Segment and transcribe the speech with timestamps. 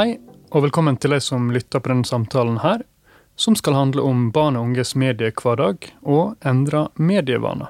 [0.00, 0.14] Hei,
[0.54, 2.84] og velkommen til deg som lytter på denne samtalen her,
[3.36, 7.68] som skal handle om barn og unges mediehverdag og endra medievaner.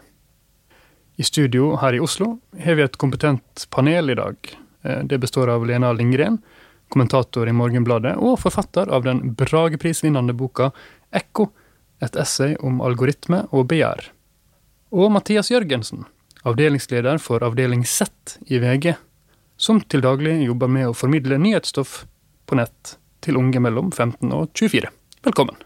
[1.19, 2.29] I studio her i Oslo
[2.61, 4.37] har vi et kompetent panel i dag.
[4.85, 6.39] Eh, det består av Lena Lindgren,
[6.93, 10.71] kommentator i Morgenbladet og forfatter av den Brageprisvinnende boka
[11.11, 11.49] Ekko,
[11.99, 14.13] et essay om algoritme og begjær.
[14.95, 16.07] Og Mathias Jørgensen,
[16.43, 18.95] avdelingsleder for avdeling Z i VG,
[19.57, 22.05] som til daglig jobber med å formidle nyhetsstoff
[22.49, 24.89] på nett til unge mellom 15 og 24.
[25.27, 25.57] Velkommen.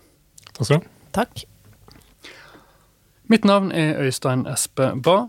[0.53, 0.91] Takk skal du ha.
[1.15, 1.45] Takk.
[3.31, 5.29] Mitt navn er Øystein Espe Ba,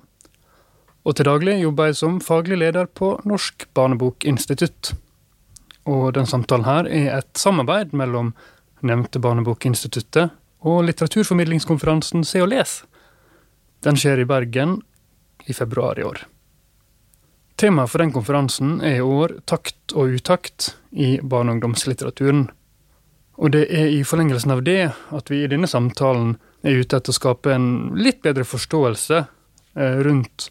[1.05, 4.95] og til daglig jobber jeg som faglig leder på Norsk barnebokinstitutt.
[5.85, 8.33] Og den samtalen her er et samarbeid mellom
[8.85, 10.33] nevnte Barnebokinstituttet
[10.65, 12.79] og litteraturformidlingskonferansen Se og les.
[13.85, 14.79] Den skjer i Bergen
[15.45, 16.25] i februar i år.
[17.55, 22.49] Temaet for den konferansen er i år takt og utakt i barne- og ungdomslitteraturen.
[23.39, 27.13] Og det er i forlengelsen av det at vi i denne samtalen er ute etter
[27.13, 30.49] å skape en litt bedre forståelse eh, rundt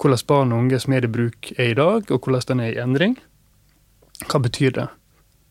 [0.00, 3.18] hvordan barn og unges mediebruk er i dag, og hvordan den er i endring.
[4.26, 4.88] Hva betyr det?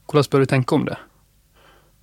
[0.10, 0.98] Hvordan bør vi tenke om det?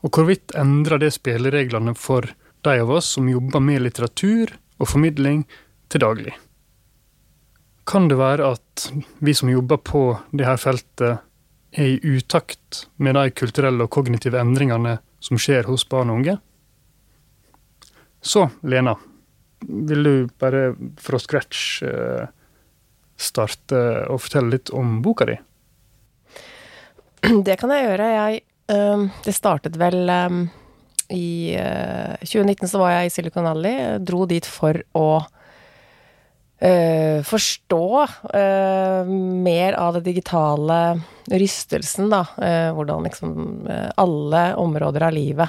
[0.06, 2.28] Og hvorvidt endrer det spillereglene for
[2.62, 5.44] de av oss som jobber med litteratur og formidling
[5.90, 6.36] til daglig?
[7.86, 8.88] Kan det være at
[9.22, 11.22] vi som jobber på dette feltet,
[11.76, 16.36] er i utakt med de kulturelle og kognitive endringene som skjer hos barn og unge?
[18.24, 18.94] Så, Lena,
[19.60, 22.24] vil du bare fra scratch eh,
[23.16, 25.36] starte og fortelle litt om boka di?
[27.46, 28.12] Det kan jeg gjøre.
[28.14, 28.42] Jeg
[29.26, 30.10] Det startet vel
[31.14, 33.98] i øh, 2019 så var jeg i Silicon Valley.
[34.02, 35.22] Dro dit for å
[36.60, 39.04] øh, forstå uh,
[39.46, 40.78] mer av det digitale
[41.30, 42.22] rystelsen, da.
[42.36, 43.30] Uh, hvordan liksom
[43.96, 45.48] alle områder av livet.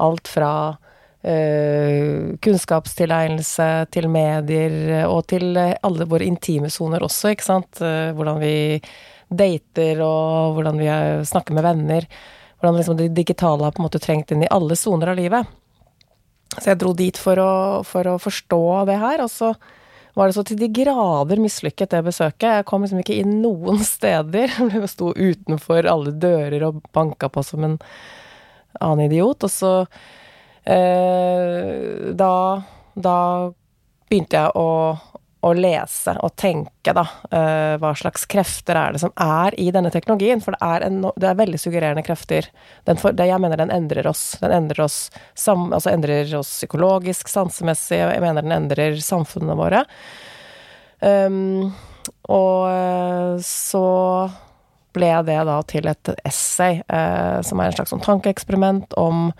[0.00, 0.76] Alt fra
[1.20, 7.76] kunnskapstilegnelse til medier og til alle våre intime soner også, ikke sant.
[7.76, 8.80] Hvordan vi
[9.28, 10.88] dater og hvordan vi
[11.28, 12.08] snakker med venner.
[12.56, 15.44] Hvordan liksom det digitale har på en måte trengt inn i alle soner av livet.
[16.58, 17.52] Så jeg dro dit for å,
[17.86, 19.52] for å forstå det her, og så
[20.14, 22.48] var det så til de grader mislykket, det besøket.
[22.60, 24.56] Jeg kom liksom ikke inn noen steder.
[24.58, 27.78] Jeg sto utenfor alle dører og banka på som en
[28.80, 29.46] annen idiot.
[29.46, 29.74] Og så
[30.64, 32.34] eh, da,
[32.94, 33.16] da
[34.10, 34.68] begynte jeg å,
[35.40, 37.04] å lese og tenke, da.
[37.32, 40.42] Eh, hva slags krefter er det som er i denne teknologien?
[40.44, 42.50] For det er, en, det er veldig suggererende krefter.
[42.90, 44.34] For, det, jeg mener den endrer oss.
[44.42, 44.98] Den endrer oss,
[45.38, 49.84] sam, altså endrer oss psykologisk, sansemessig, jeg mener den endrer samfunnene våre.
[51.00, 51.70] Um,
[52.28, 53.86] og eh, så
[54.92, 59.30] ble det da til et essay, uh, som er en slags sånn tankeeksperiment om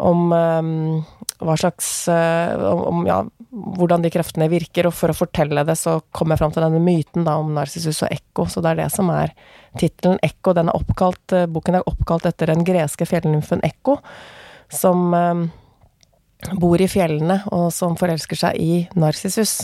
[0.00, 1.02] om um,
[1.42, 3.20] hva slags uh, om, ja,
[3.50, 6.82] hvordan de kreftene virker, og for å fortelle det, så kom jeg fram til denne
[6.82, 9.34] myten da om Narsissus og Ekko, så det er det som er
[9.80, 10.20] tittelen.
[10.24, 13.98] Ekko, den er oppkalt, uh, boken er oppkalt etter den greske fjellnymfen Ekko,
[14.72, 15.46] som um,
[16.62, 19.60] bor i fjellene, og som forelsker seg i Narsissus.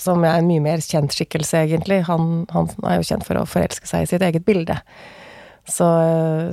[0.00, 2.00] Som er en mye mer kjent skikkelse, egentlig.
[2.08, 4.78] Han, han er jo kjent for å forelske seg i sitt eget bilde.
[5.68, 5.86] Så,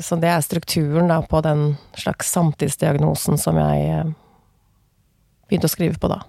[0.05, 4.11] så, det er strukturen da på den slags samtidsdiagnosen som jeg eh,
[5.49, 6.19] begynte å skrive på da.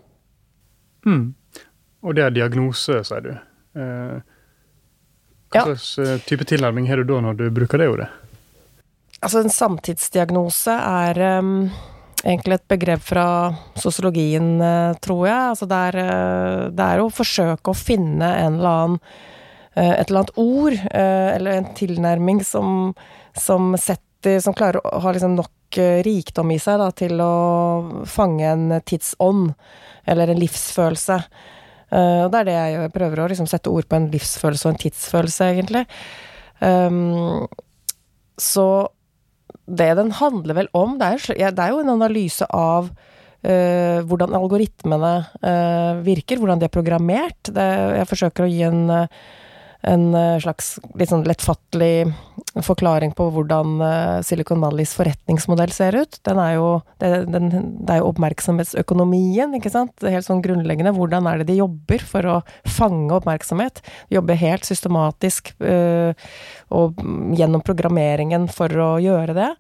[1.05, 1.35] Mm.
[2.01, 3.31] Og det er diagnose, sier du.
[3.77, 4.17] Eh,
[5.51, 6.17] hva slags ja.
[6.25, 8.09] type tilnærming har du da når du bruker det ordet?
[9.21, 11.69] Altså, en samtidsdiagnose er um,
[12.25, 13.27] egentlig et begrep fra
[13.81, 15.43] sosiologien, eh, tror jeg.
[15.53, 19.39] Altså, det er, eh, det er å forsøke å finne en eller annen eh,
[19.81, 22.93] et eller annet ord, eh, eller en tilnærming som,
[23.39, 28.05] som setter Som klarer å ha liksom nok eh, rikdom i seg da, til å
[28.05, 29.55] fange en tidsånd,
[30.05, 31.17] eller en livsfølelse.
[31.91, 32.93] Eh, og det er det jeg gjør.
[32.99, 35.87] Prøver å liksom sette ord på en livsfølelse og en tidsfølelse, egentlig.
[36.61, 37.49] Um,
[38.37, 38.67] så
[39.71, 44.35] det den handler vel om, det er, det er jo en analyse av uh, hvordan
[44.37, 45.13] algoritmene
[45.45, 47.53] uh, virker, hvordan de er programmert.
[47.55, 47.69] Det,
[48.01, 49.23] jeg forsøker å gi en, eh,
[49.87, 52.11] en eh, slags litt sånn lettfattelig
[52.67, 56.19] forklaring på hvordan eh, Silicon Valleys forretningsmodell ser ut.
[56.27, 56.69] Den er jo,
[57.03, 57.49] det, den,
[57.87, 59.95] det er jo oppmerksomhetsøkonomien, ikke sant.
[60.05, 60.93] Helt sånn grunnleggende.
[60.97, 62.37] Hvordan er det de jobber for å
[62.69, 63.81] fange oppmerksomhet?
[64.11, 66.13] De jobber helt systematisk øh,
[66.77, 67.01] og
[67.37, 69.51] gjennom programmeringen for å gjøre det.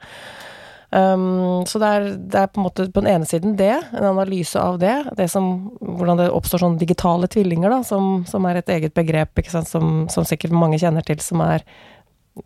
[0.90, 4.08] Um, så det er, det er, på en måte på den ene siden det, en
[4.08, 8.58] analyse av det, det som, hvordan det oppstår sånne digitale tvillinger, da, som, som er
[8.58, 11.62] et eget begrep sant, som, som, sikkert mange kjenner til, som er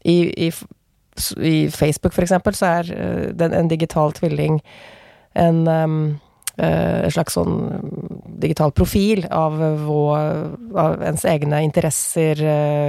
[0.04, 0.18] i,
[0.48, 0.50] i,
[1.40, 4.60] i Facebook, eksempel, så er uh, den, en digital tvilling
[5.34, 5.98] en um,
[6.56, 7.56] en slags sånn
[8.38, 10.18] digital profil av, vår,
[10.78, 12.38] av ens egne interesser,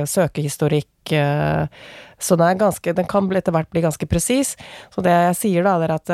[0.06, 1.15] søkehistorikk,
[2.19, 4.53] så den, ganske, den kan etter hvert bli ganske presis.
[4.94, 6.13] Så det jeg sier da, er at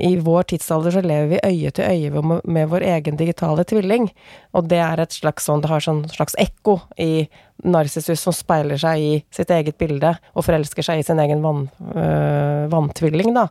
[0.00, 4.08] i vår tidsalder så lever vi øye til øye med, vår egen digitale tvilling.
[4.56, 7.26] Og det er et slags sånn, det har sånn slags ekko i
[7.62, 11.66] Narsissus som speiler seg i sitt eget bilde, og forelsker seg i sin egen vann,
[11.92, 13.48] øh, vanntvilling, da.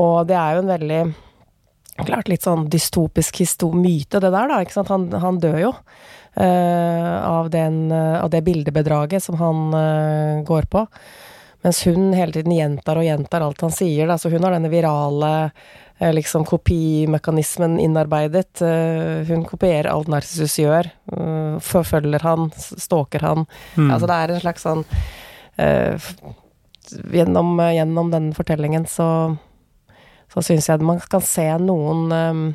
[0.00, 1.02] Og det er jo en veldig
[2.06, 3.40] Klart litt sånn dystopisk
[3.74, 4.60] myte, det der, da.
[4.62, 4.90] ikke sant.
[4.92, 5.74] Han, han dør jo.
[6.38, 10.86] Uh, av, den, uh, av, det bildebedraget som han uh, går på.
[11.66, 14.06] Mens hun hele tiden gjentar og gjentar alt han sier.
[14.08, 14.16] Da.
[14.16, 15.50] Så hun har denne virale
[16.00, 18.62] liksom kopimekanismen innarbeidet.
[19.28, 20.88] hun kopierer alt Narcissus gjør.
[21.60, 23.44] forfølger han, stalker han.
[23.76, 23.90] Mm.
[23.90, 24.86] Altså det er en slags sånn
[27.12, 29.10] gjennom, gjennom denne fortellingen så,
[30.30, 32.54] så syns jeg man kan se noen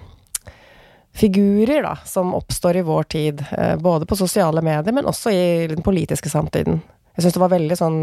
[1.15, 5.67] figurer da, som oppstår i vår tid, eh, både på sosiale medier, men også i
[5.71, 6.81] den politiske samtiden.
[7.15, 7.99] Jeg syns det var veldig sånn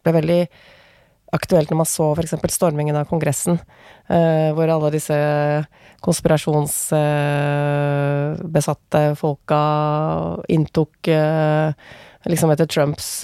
[0.00, 0.46] ble veldig
[1.36, 2.34] aktuelt når man så f.eks.
[2.50, 3.60] stormingen av Kongressen,
[4.10, 5.14] uh, hvor alle disse
[6.02, 9.60] konspirasjonsbesatte uh, folka
[10.50, 11.06] inntok
[12.26, 13.22] liksom etter Trumps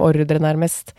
[0.00, 0.94] ordre, nærmest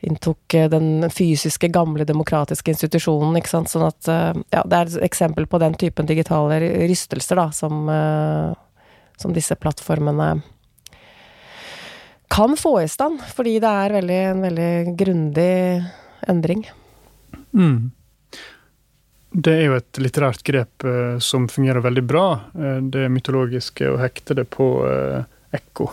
[0.00, 3.72] inntok eh, den fysiske, gamle demokratiske institusjonen, ikke sant.
[3.72, 7.88] Sånn at eh, Ja, det er et eksempel på den typen digitale rystelser, da, som,
[7.88, 8.52] eh,
[9.20, 10.36] som disse plattformene
[12.32, 15.52] kan få i stand, fordi det er veldig, en veldig grundig
[16.26, 16.64] endring.
[17.54, 17.92] Mm.
[19.36, 20.86] Det er jo et litterært grep
[21.22, 22.24] som fungerer veldig bra.
[22.82, 24.66] Det mytologiske, å hekte det på
[25.54, 25.86] ekko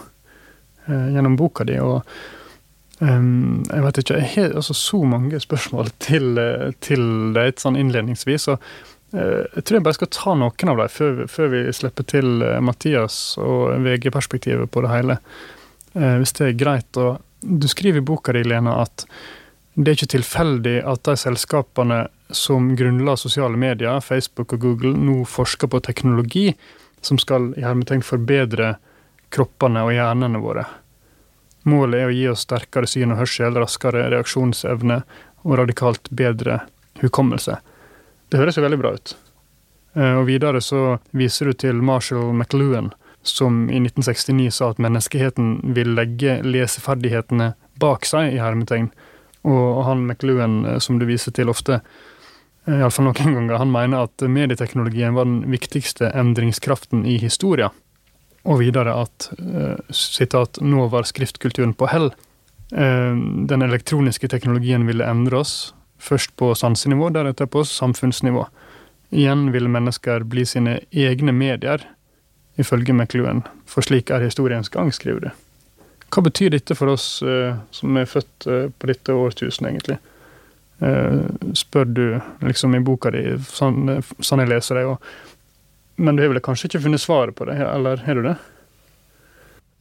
[0.88, 1.78] gjennom boka di.
[1.78, 2.02] og
[3.04, 7.76] Um, jeg vet ikke, jeg har altså så mange spørsmål til, eh, til deg sånn
[7.80, 8.48] innledningsvis.
[8.54, 8.62] og
[9.18, 12.46] uh, Jeg tror jeg bare skal ta noen av dem før, før vi slipper til
[12.46, 15.18] uh, Mathias og VG-perspektivet på det hele.
[15.98, 17.02] Uh, hvis det er greit.
[17.02, 19.08] Og du skriver i boka di, Lena, at
[19.74, 22.00] det er ikke tilfeldig at de selskapene
[22.34, 26.52] som grunnla sosiale medier, Facebook og Google, nå forsker på teknologi
[27.04, 28.76] som skal i hermetegn forbedre
[29.34, 30.64] kroppene og hjernene våre.
[31.69, 35.04] Målet er å gi oss sterkere syn og hørsel, raskere reaksjonsevne
[35.44, 36.62] og radikalt bedre
[37.00, 37.60] hukommelse.
[38.30, 39.15] Det høres jo veldig bra ut.
[39.94, 42.92] Eh, og videre så viser du til Marshall McLuhan,
[43.24, 48.89] som i 1969 sa at menneskeheten vil legge leseferdighetene bak seg, i hermetegn.
[49.48, 51.81] Og han McLuhan, eh, som du viser til ofte,
[52.65, 57.71] eh, iallfall noen ganger, han mener at medieteknologien var den viktigste endringskraften i historien.
[58.44, 62.12] Og videre at uh, sitat, 'nå var skriftkulturen på hell'.
[62.74, 63.16] Uh,
[63.48, 68.45] den elektroniske teknologien ville endre oss, først på sansenivå, deretter på samfunnsnivå.
[69.13, 71.86] Igjen vil mennesker bli sine egne medier,
[72.60, 73.45] ifølge McLuhan.
[73.66, 75.30] For slik er historiens gang, skriver du.
[76.13, 80.00] Hva betyr dette for oss uh, som er født på dette årtusen, egentlig?
[81.56, 82.07] spør du
[82.44, 84.81] liksom i boka di, sånn, sånn jeg leser det.
[84.89, 84.98] og
[85.95, 88.36] men du har vel kanskje ikke funnet svaret på det, eller har du det?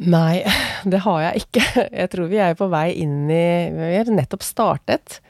[0.03, 0.43] Nei,
[0.89, 1.67] det har jeg ikke.
[1.87, 3.45] Jeg tror vi er på vei inn i
[3.75, 5.21] Vi har nettopp startet.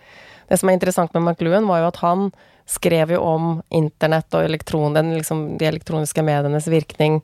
[0.49, 2.31] Det som er interessant med McLuhan, var jo at han
[2.69, 7.19] skrev jo om internett og elektron, den, liksom, de elektroniske medienes virkning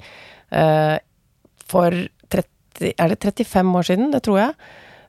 [0.52, 0.98] uh,
[1.68, 1.94] for
[2.34, 4.10] 30, Er det 35 år siden?
[4.12, 4.54] Det tror jeg.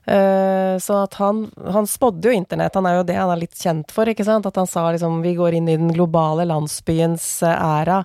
[0.08, 3.56] Uh, så at han, han spådde jo internett, han er jo det han er litt
[3.58, 4.48] kjent for, ikke sant.
[4.48, 8.00] At han sa liksom vi går inn i den globale landsbyens uh, æra.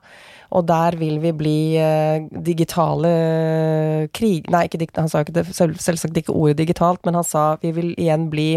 [0.56, 3.12] Og der vil vi bli uh, digitale
[4.16, 4.52] krig...
[4.54, 7.74] Nei, ikke, han sa ikke det, selv, selvsagt ikke ordet digitalt, men han sa vi
[7.76, 8.50] vil igjen bli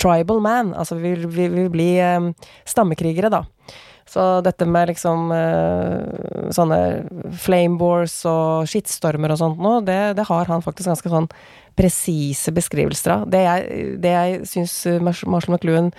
[0.00, 0.72] tribal man.
[0.74, 1.90] Altså vi vil, vi vil bli
[2.66, 3.44] stammekrigere, da.
[4.10, 5.30] Så dette med liksom
[6.52, 6.78] sånne
[7.40, 11.28] flame wars og skittstormer og sånt nå, det, det, har han faktisk ganske sånn
[11.78, 13.26] presise beskrivelser av.
[13.30, 15.90] Det jeg, det jeg syns Marshall McLuhan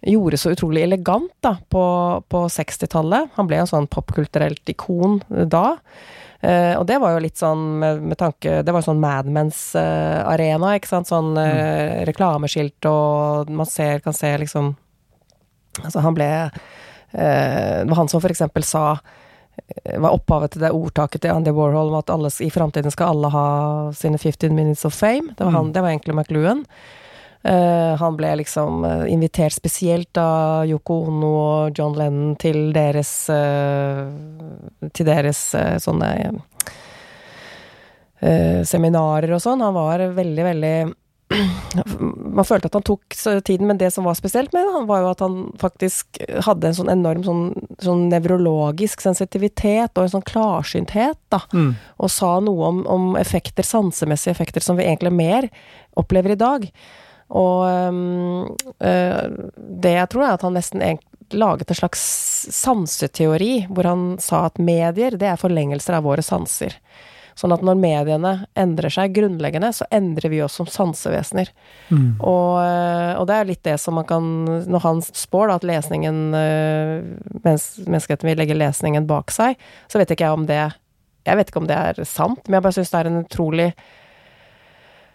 [0.00, 1.84] gjorde så utrolig elegant da, på,
[2.28, 3.34] på 60-tallet.
[3.36, 5.76] Han ble en sånn popkulturelt ikon da.
[6.40, 10.76] Uh, og det var jo litt sånn med, med tanke Det var sånn Madmans-arena, uh,
[10.78, 11.10] ikke sant.
[11.10, 14.72] Sånn uh, reklameskilt, og man ser, kan se liksom
[15.84, 16.26] Altså, han ble
[17.12, 18.96] Det var han som for eksempel sa
[19.96, 23.30] var opphavet til det ordtaket til Andy Warhol om at alle, i framtiden skal alle
[23.32, 23.46] ha
[23.96, 25.34] sine 15 minutes of fame.
[25.36, 25.72] Det var, han, mm.
[25.76, 26.64] det var egentlig McLuhan.
[27.40, 33.14] Uh, han ble liksom uh, invitert spesielt av Yoko Ono og John Lennon til deres
[33.32, 34.12] uh,
[34.92, 35.40] Til deres
[35.80, 36.10] sånne
[38.68, 39.62] seminarer og sånn.
[39.64, 40.74] Han var veldig, veldig
[41.30, 43.14] man følte at han tok
[43.46, 46.78] tiden, men det som var spesielt med han var jo at han faktisk hadde en
[46.80, 47.44] sånn enorm sånn,
[47.82, 51.42] sånn nevrologisk sensitivitet og en sånn klarsynthet, da.
[51.54, 51.74] Mm.
[52.02, 55.46] Og sa noe om, om, effekter, sansemessige effekter, som vi egentlig mer
[56.00, 56.66] opplever i dag.
[57.30, 60.82] Og um, det jeg tror, er at han nesten
[61.30, 62.02] laget en slags
[62.50, 66.74] sanseteori, hvor han sa at medier, det er forlengelser av våre sanser.
[67.40, 71.48] Sånn at når mediene endrer seg grunnleggende, så endrer vi oss som sansevesener.
[71.88, 72.18] Mm.
[72.18, 74.26] Og, eh, og, det er litt det som man kan
[74.68, 76.92] Når han spår da, at lesningen eh,
[77.46, 79.56] mens menneskeheten vil legge lesningen bak seg,
[79.88, 80.60] så vet ikke jeg om det
[81.24, 83.70] Jeg vet ikke om det er sant, men jeg bare syns det er en utrolig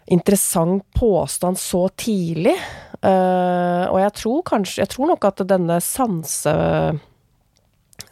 [0.06, 2.54] interessant påstand så tidlig.
[3.02, 5.76] Uh, og jeg tror kanskje Jeg tror nok at denne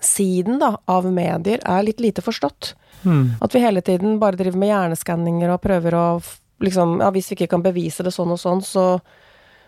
[0.05, 2.75] sansesiden da, av medier er litt lite forstått.
[3.05, 3.37] Mm.
[3.41, 6.23] At vi hele tiden bare driver med hjerneskanninger og prøver å
[6.61, 9.01] liksom Ja, hvis vi ikke kan bevise det sånn og sånn, så,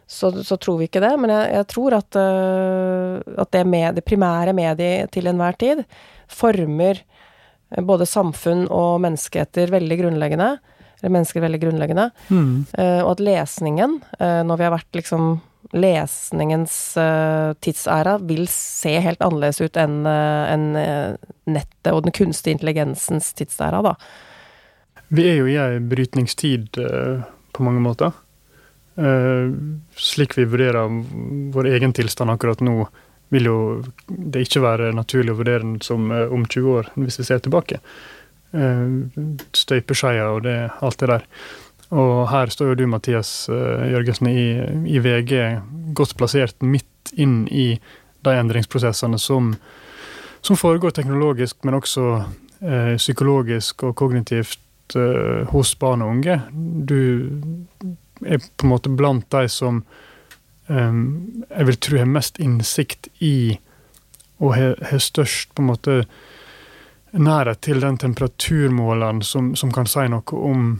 [0.06, 1.16] så, så tror vi ikke det.
[1.18, 5.82] Men jeg, jeg tror at, uh, at det, med, det primære mediet til enhver tid
[6.30, 7.02] former
[7.82, 10.56] både samfunn og menneskeheter veldig grunnleggende.
[11.02, 12.06] Eller mennesker veldig grunnleggende.
[12.30, 12.64] Mm.
[12.78, 15.28] Uh, og at lesningen, uh, når vi har vært liksom
[15.72, 22.14] lesningens uh, tidsæra vil se helt annerledes ut enn uh, en, uh, nettet og den
[22.16, 23.96] kunstige intelligensens tidsæra, da.
[25.14, 26.80] Vi er jo i ei brytningstid
[27.54, 28.10] på mange måter.
[29.94, 30.88] slik vi vurderer
[31.54, 32.88] vår egen tilstand akkurat nå,
[33.30, 33.58] vil jo
[34.08, 37.78] det ikke være naturlig å vurdere den som om 20 år, hvis vi ser tilbake.
[39.54, 41.28] Støpeskeia og det, alt det der.
[41.94, 44.46] Og her står jo du, Mathias uh, Jørgensen, i,
[44.90, 45.32] i, VG
[45.94, 47.76] godt plassert midt inn i
[48.26, 49.52] de endringsprosessene som,
[50.42, 52.06] som foregår teknologisk, men også
[52.60, 56.40] eh, psykologisk og kognitivt eh, hos barn og unge.
[56.90, 56.98] Du
[58.26, 59.84] er på en måte blant de som
[60.66, 60.98] eh,
[61.52, 63.60] jeg vil tro har mest innsikt i
[64.42, 66.00] og har størst på en måte
[67.16, 70.74] nærhet til den temperaturmåleren som, som kan si noe om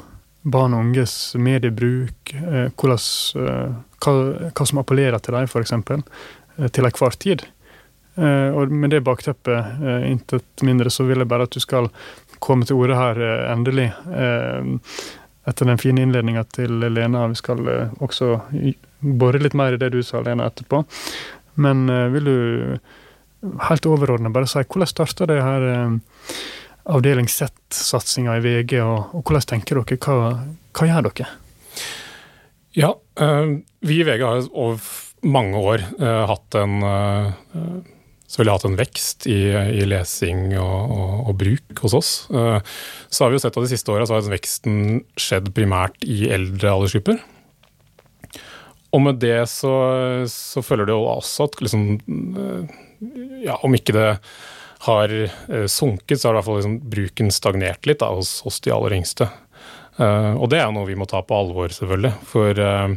[0.46, 3.02] barn og unges mediebruk, eh, hvordan,
[3.42, 4.14] eh, hva,
[4.52, 7.46] hva, som appellerer til dem, f.eks., eh, til enhver tid.
[8.16, 9.74] Og med det bakteppet,
[10.08, 11.90] intet mindre, så vil jeg bare at du skal
[12.40, 13.18] komme til orde her
[13.52, 13.90] endelig.
[15.44, 17.26] Etter den fine innledninga til Lena.
[17.28, 17.60] Vi skal
[18.00, 18.30] også
[19.20, 20.80] bore litt mer i det du sa, Lena, etterpå.
[21.60, 21.84] Men
[22.14, 25.68] vil du helt overordnet bare si hvordan starta det her
[26.86, 29.98] avdeling Z-satsinga i VG, og, og, hvordan tenker dere?
[29.98, 30.30] Hva,
[30.76, 31.32] hva gjør dere?
[32.76, 32.92] Ja,
[33.24, 34.94] øh, vi i VG har over
[35.26, 36.80] mange år øh, hatt en
[38.26, 42.08] så ville hatt en vekst i, i lesing og, og, og, bruk hos oss.
[42.26, 44.80] Så har vi jo sett at de siste åra har veksten
[45.14, 47.20] skjedd primært i eldre aldersgrupper.
[48.90, 49.72] Og med det så,
[50.30, 51.86] så følger det jo også at liksom
[53.44, 54.10] Ja, om ikke det
[54.84, 58.60] har eh, sunket, så har i hvert fall liksom bruken stagnert litt da, hos, hos,
[58.64, 59.28] de aller yngste.
[59.96, 62.12] Uh, og det er noe vi må ta på alvor, selvfølgelig.
[62.28, 62.96] For uh,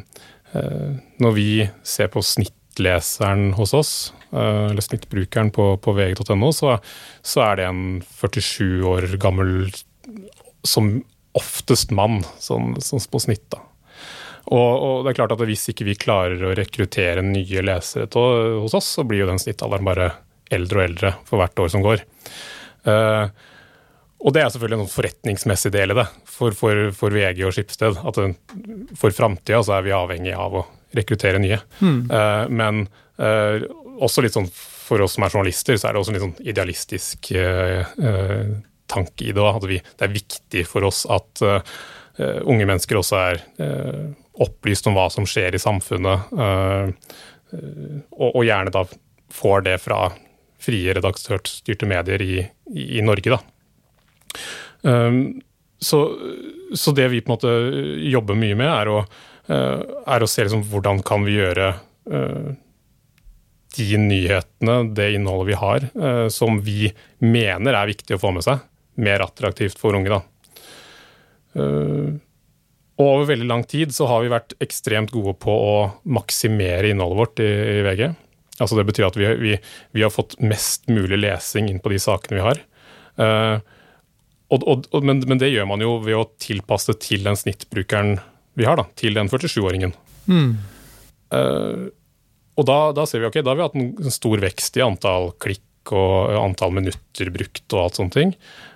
[0.55, 0.89] uh,
[1.23, 1.51] når vi
[1.87, 3.93] ser på snittleseren hos oss,
[4.29, 6.75] eller snittbrukeren på, på vg.no, så,
[7.25, 9.71] så, er det en 47 år gammel,
[10.61, 10.99] som
[11.33, 13.47] oftest mann, sånn, sånn på snitt.
[13.49, 13.63] da.
[14.49, 18.59] Og, og, det er klart at Hvis ikke vi klarer å rekruttere nye lesere til,
[18.61, 20.11] hos oss, så blir jo den snittalderen bare
[20.53, 22.03] eldre og eldre for hvert år som går.
[22.87, 23.27] Uh,
[24.19, 27.99] og det er selvfølgelig en forretningsmessig del i det for, for, for VG og Skipsted.
[28.03, 28.19] At
[28.99, 30.65] for framtida så er vi avhengig av å
[30.97, 31.61] rekruttere nye.
[31.79, 32.01] Mm.
[32.11, 32.83] Uh, men
[33.21, 33.63] uh,
[33.99, 36.47] også litt sånn for oss som er journalister, så er det også en litt sånn
[36.49, 37.27] idealistisk
[38.89, 39.43] tanke i det.
[39.45, 41.43] At vi, det er viktig for oss at
[42.17, 43.43] unge mennesker også er
[44.41, 46.33] opplyst om hva som skjer i samfunnet.
[46.33, 48.81] og, og gjerne da
[49.29, 49.99] får det fra
[50.59, 52.39] frie redaktørstyrte medier i,
[52.75, 53.39] i, Norge.
[54.81, 55.39] Um,
[55.79, 56.03] så,
[56.75, 57.53] så, det vi på en måte
[58.11, 59.03] jobber mye med, er å,
[59.51, 61.71] uh, er å se liksom hvordan kan vi gjøre
[62.11, 62.49] uh,
[63.77, 66.91] de nyhetene, det innholdet vi har, uh, som vi
[67.23, 68.65] mener er viktig å få med seg,
[68.99, 70.19] mer attraktivt for unge.
[72.99, 75.75] Og over veldig lang tid så har vi vært ekstremt gode på å
[76.11, 78.03] maksimere innholdet vårt i VG.
[78.59, 79.53] Altså Det betyr at vi, vi,
[79.95, 82.63] vi, har fått mest mulig lesing inn på de sakene vi har.
[83.19, 83.59] Uh,
[84.49, 88.17] og, og, men, men, det gjør man jo ved å tilpasse det til den snittbrukeren
[88.59, 89.93] vi har, da, til den 47-åringen.
[90.29, 90.51] Mm.
[91.31, 91.89] Uh,
[92.59, 95.31] og da, da, ser vi ok, da har vi hatt en stor vekst i antall
[95.39, 98.33] klikk og antall minutter brukt og alt sånne ting.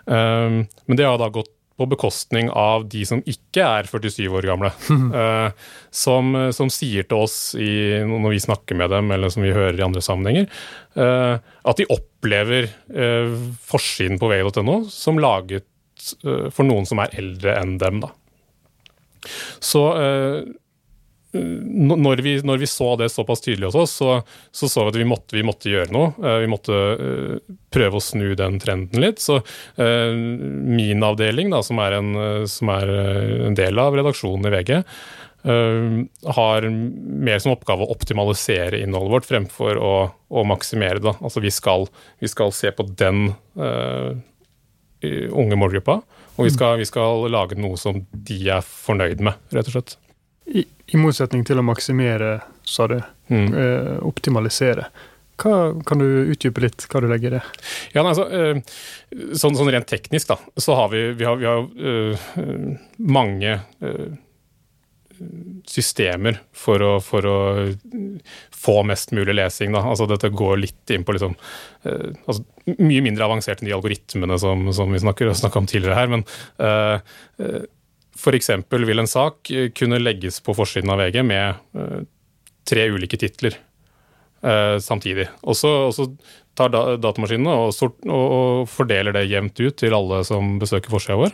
[0.08, 1.52] Uh, men det har da gått
[1.84, 4.72] på bekostning av de som ikke er 47 år gamle.
[4.90, 5.52] Uh,
[6.04, 9.78] som, som, sier til oss i, når vi snakker med dem, eller som vi hører
[9.80, 10.50] i andre sammenhenger,
[10.98, 13.38] uh, at de opplever uh,
[13.68, 15.68] forsiden på vg.no som laget
[16.52, 18.02] for noen som er eldre enn dem.
[18.04, 18.10] Da.
[19.64, 19.86] Så
[21.34, 24.22] når vi, når vi, så det såpass tydelig hos oss, så
[24.52, 26.12] så, så vi at vi måtte, vi måtte, gjøre noe.
[26.22, 29.22] Eh, vi måtte uh, prøve å snu den trenden litt.
[29.24, 32.14] Så uh, min avdeling, da, som er, en,
[32.50, 32.94] som er
[33.50, 34.76] en del av redaksjonen i VG,
[35.50, 36.04] uh,
[36.38, 41.16] har mer som oppgave å optimalisere innholdet vårt fremfor å, å maksimere det.
[41.18, 41.90] Altså vi skal,
[42.22, 43.32] vi skal, se på den
[45.04, 45.98] unge målgruppa,
[46.38, 49.98] og vi skal, vi skal lage noe som de er fornøyd med, rett og slett.
[50.46, 53.00] I, I, motsetning til å maksimere, sa du.
[53.32, 53.48] Mm.
[53.56, 54.90] Eh, optimalisere.
[55.40, 57.46] Hva, kan du utdype litt hva du legger i det?
[57.96, 58.60] Ja, altså, eh,
[59.34, 62.28] sånn, sånn, rent teknisk, da, så har vi, vi har, vi har uh,
[63.02, 64.14] mange uh,
[65.70, 67.38] systemer for å, for å,
[68.64, 69.74] få mest mulig lesing.
[69.76, 69.82] Da.
[69.90, 71.38] Altså, dette går litt inn på liksom,
[71.88, 76.14] uh, altså, Mye mindre avansert enn de algoritmene som, som vi snakka om tidligere her.
[76.14, 76.22] men
[78.24, 78.50] F.eks.
[78.72, 82.04] vil en sak eh, kunne legges på forsiden av VG med uh,
[82.68, 83.58] tre ulike titler
[84.46, 85.28] uh, samtidig.
[85.44, 85.74] Og så,
[86.54, 91.34] tar datamaskinene og, sort, og, fordeler det jevnt ut til alle som besøker forsida vår.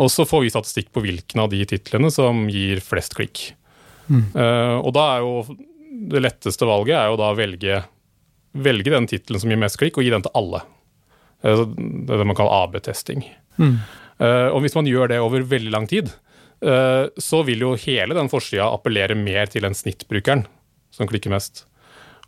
[0.00, 3.42] Og så får vi statistikk på hvilken av de titlene som gir flest klikk.
[4.08, 4.32] Mm.
[4.80, 5.58] Og da er jo
[6.08, 7.82] det letteste valget er jo da å velge,
[8.56, 10.62] velge den tittelen som gir mest klikk, og gi den til alle.
[11.44, 13.24] Det er det man kaller AB-testing.
[13.60, 13.76] Mm.
[14.22, 16.10] Eh, og hvis man gjør det over veldig lang tid,
[16.64, 20.46] eh, så vil jo hele den forsida appellere mer til den snittbrukeren
[20.94, 21.66] som klikker mest.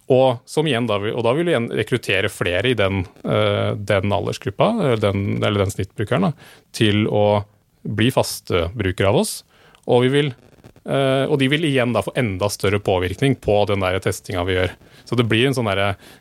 [0.08, 0.40] Og,
[0.88, 5.24] da, og da vil vi igjen rekruttere flere i den, eh, den aldersgruppa, eller den,
[5.42, 7.44] eller den snittbrukeren, da, til å
[7.88, 9.42] bli faste brukere av oss.
[9.88, 10.34] Og, vil,
[10.84, 14.74] og, de vil igjen da få enda større påvirkning på den testinga vi gjør.
[15.08, 15.70] Så det blir en sånn,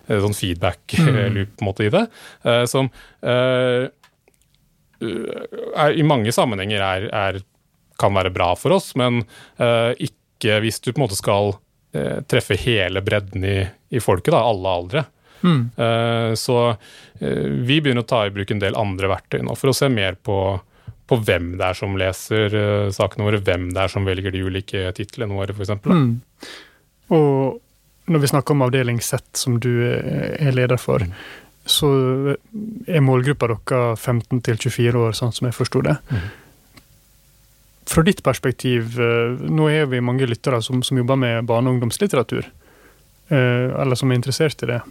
[0.07, 1.71] sånn feedback-loop mm.
[1.83, 2.05] i det,
[2.71, 2.87] som
[5.01, 7.39] er, i mange sammenhenger er, er,
[7.99, 9.23] kan være bra for oss, men
[9.61, 14.33] uh, ikke hvis du på en måte skal uh, treffe hele bredden i, i folket,
[14.35, 15.05] da, alle aldre.
[15.37, 15.59] Mm.
[15.77, 16.59] Uh, så
[17.17, 20.17] vi begynner å ta i bruk en del andre verktøy nå for å se mer
[20.21, 20.35] på,
[21.09, 22.57] på hvem det er som leser
[22.93, 25.73] sakene våre, hvem det er som velger de ulike titlene våre, f.eks.
[25.85, 26.11] Mm.
[27.17, 31.89] Og når vi snakker om avdeling Z, som du er leder for, mm så
[32.87, 35.97] er målgruppa deres 15 til 24 år, sånn som jeg forsto det.
[36.09, 36.27] Mm.
[37.87, 41.73] Fra ditt perspektiv, eh, nå er vi mange lyttere som, som jobber med barne- og
[41.77, 42.43] ungdomslitteratur,
[43.29, 44.81] eh, eller som er interessert i det.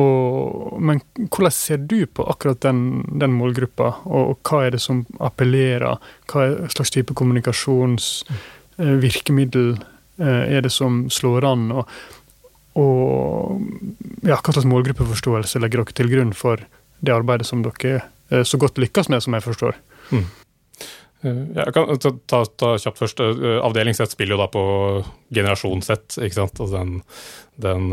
[0.00, 4.80] Og, men hvordan ser du på akkurat den, den målgruppa, og, og, hva er det
[4.80, 5.98] som appellerer?
[6.32, 6.40] Hva
[6.72, 11.64] slags type kommunikasjonsvirkemiddel eh, er det som slår an?
[11.76, 11.84] og
[12.78, 13.60] og
[14.24, 16.62] ja, hva slags målgruppeforståelse legger dere til grunn for
[17.02, 17.98] det arbeidet som dere
[18.30, 19.78] eh, så godt lykkes med, som jeg forstår?
[20.12, 20.24] Mm.
[21.22, 23.24] Eh, jeg kan ta, ta, kjapt først.
[23.24, 24.62] Eh, avdeling sett spiller jo da på
[25.34, 26.62] generasjon Z, ikke sant.
[26.62, 27.02] Altså den,
[27.60, 27.90] den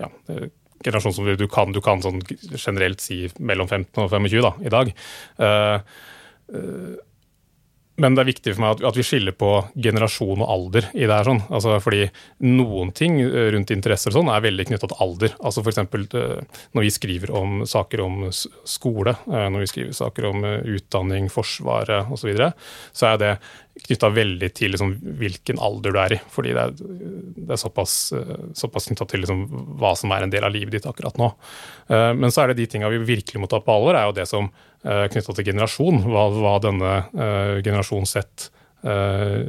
[0.00, 0.10] ja,
[0.84, 2.20] generasjon som du kan, du kan sånn
[2.56, 4.92] generelt si mellom 15 og 25 da, i dag.
[5.40, 5.78] Uh,
[6.52, 6.92] uh,
[8.02, 9.48] men det er viktig for meg at, at, vi skiller på
[9.84, 11.28] generasjon og alder i det her.
[11.28, 11.42] sånn.
[11.54, 12.06] Altså, fordi
[12.48, 15.36] noen ting eh, rundt interesser og sånn er veldig knytta til alder.
[15.38, 15.82] Altså F.eks.
[16.18, 21.30] Eh, når vi skriver om saker om skole, eh, når vi skriver saker om utdanning,
[21.32, 22.52] Forsvaret osv., så, videre,
[22.94, 23.30] så er det
[23.86, 26.20] knytta veldig til liksom, hvilken alder du er i.
[26.32, 26.74] Fordi det er,
[27.38, 27.96] det er såpass,
[28.58, 29.46] såpass knytta til liksom,
[29.80, 31.32] hva som er en del av livet ditt akkurat nå.
[31.90, 34.28] Men så er det de tinga vi virkelig må ta på alvor, er jo det
[34.30, 36.02] som knytta til generasjon.
[36.10, 38.48] Hva, hva denne uh, generasjon sett
[38.86, 39.46] uh,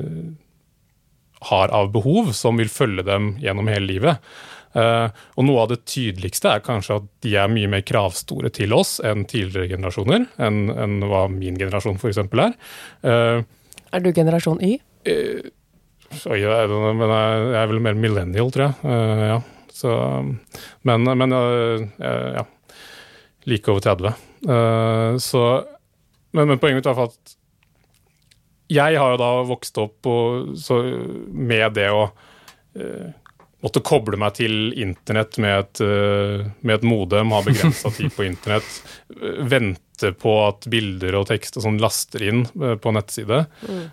[1.49, 4.35] har av behov som vil følge dem gjennom hele livet.
[4.73, 8.95] Og Noe av det tydeligste er kanskje at de er mye mer kravstore til oss
[9.05, 12.23] enn tidligere generasjoner, enn, enn hva min generasjon f.eks.
[12.23, 12.55] er.
[13.03, 14.79] Er du generasjon Y?
[15.05, 18.97] Oi, jeg, men jeg, er vel mer millennial, tror jeg.
[19.35, 19.39] ja.
[19.75, 19.93] Så,
[20.89, 21.37] men, men
[21.99, 22.47] ja.
[23.51, 24.15] Like over 30.
[24.49, 25.63] Uh, så,
[26.31, 27.35] men, men, poenget mitt er at
[28.73, 30.79] jeg har jo da vokst opp og, så,
[31.31, 33.11] med det å uh,
[33.63, 38.25] måtte koble meg til internett med et, uh, med et modem, ha begrensa tid på
[38.27, 38.67] internett,
[39.53, 43.45] vente på at bilder og tekst og sånn laster inn på nettside.
[43.69, 43.83] Mm.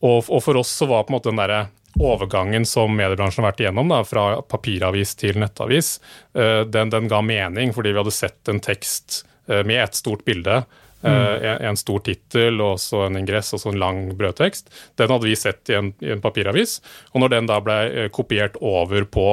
[0.00, 1.60] og, og, for oss så var på en måte den derre
[2.00, 5.92] overgangen som mediebransjen har vært igjennom, da, fra papiravis til nettavis,
[6.32, 10.64] den, den, ga mening fordi vi hadde sett en tekst med et stort bilde.
[11.06, 11.66] Mm.
[11.68, 14.72] en, stor tittel og så en ingress og så en lang brødtekst.
[14.98, 16.80] Den hadde vi sett i en, i en papiravis.
[17.12, 19.26] Og når den da ble kopiert over på,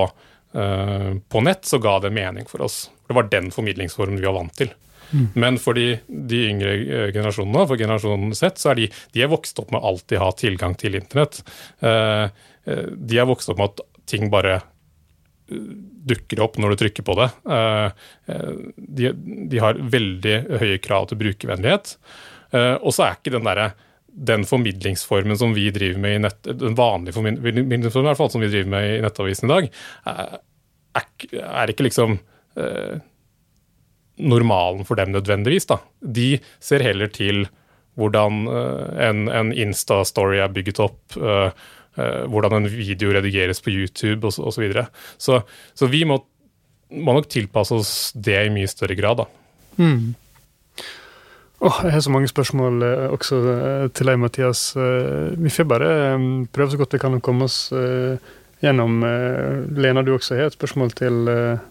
[0.53, 2.91] på nett, så ga det mening for oss.
[3.07, 4.75] Det var den formidlingsformen vi var vant til.
[5.13, 5.27] Mm.
[5.33, 9.31] Men for de, de, yngre eh, generasjonene, for generasjonen sett, så er de, de er
[9.31, 11.43] vokst opp med å alltid ha tilgang til internett.
[11.85, 12.25] Eh,
[12.65, 14.61] eh, de er vokst opp med at ting bare
[16.09, 17.29] dukker opp når du trykker på det.
[18.75, 19.09] De,
[19.51, 21.95] de har veldig høye krav til brukervennlighet.
[22.83, 23.71] Og så er ikke den derre
[24.13, 28.43] den formidlingsformen som vi driver med i nett, den vanlige formidlingsformen i hvert fall, som
[28.43, 29.69] vi driver med i Nettavisen i dag,
[30.11, 31.07] er,
[31.41, 32.19] er ikke liksom
[34.21, 35.65] normalen for dem nødvendigvis.
[35.69, 35.79] Da.
[36.01, 37.47] De ser heller til
[37.99, 41.53] hvordan en, en Insta-story er bygget opp, uh,
[41.95, 44.49] hvordan en video redigeres på YouTube osv.
[44.51, 44.87] Så, videre.
[45.17, 45.41] så,
[45.73, 46.19] så vi må,
[46.89, 49.23] må, nok tilpasse oss det i mye større grad.
[49.23, 49.27] da.
[49.77, 50.13] Mm.
[51.63, 52.83] Oh, jeg har så mange spørsmål
[53.15, 53.37] også
[53.95, 54.73] til deg, Mathias.
[54.75, 55.91] vi får bare
[56.51, 57.69] prøve så godt vi kan å komme oss
[58.59, 58.97] gjennom.
[59.71, 61.29] Lena, du også har et spørsmål til,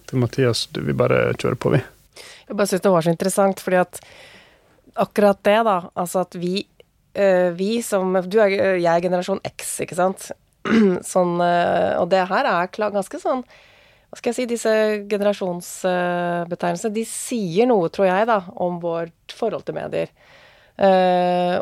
[0.08, 0.64] til Mathias.
[0.72, 1.82] Du vil bare kjøre på, vi.
[2.48, 4.00] Jeg bare syns det var så interessant, fordi at
[4.94, 6.66] akkurat det, da, altså at vi
[7.58, 10.30] Vi som Du er, jeg er generasjon X, ikke sant?
[11.12, 14.74] sånn uh, Og det her er ganske sånn Hva skal jeg si Disse
[15.10, 20.10] generasjonsbetegnelsene, de sier noe, tror jeg, da, om vårt forhold til medier.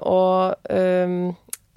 [0.03, 1.21] Og um,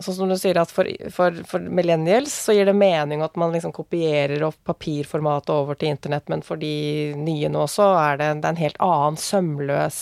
[0.04, 3.54] sånn som du sier at for, for, for, millennials så gir det mening at man
[3.54, 8.32] liksom kopierer opp papirformatet over til internett, men for de nye nå så er det,
[8.42, 10.02] det er en helt annen sømløs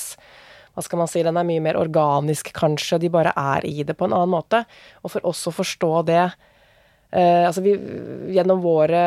[0.71, 3.97] hva skal man si, den er mye mer organisk, kanskje, de bare er i det
[3.99, 4.63] på en annen måte.
[5.03, 7.75] Og for oss å forstå det eh, Altså vi,
[8.31, 9.03] gjennom våre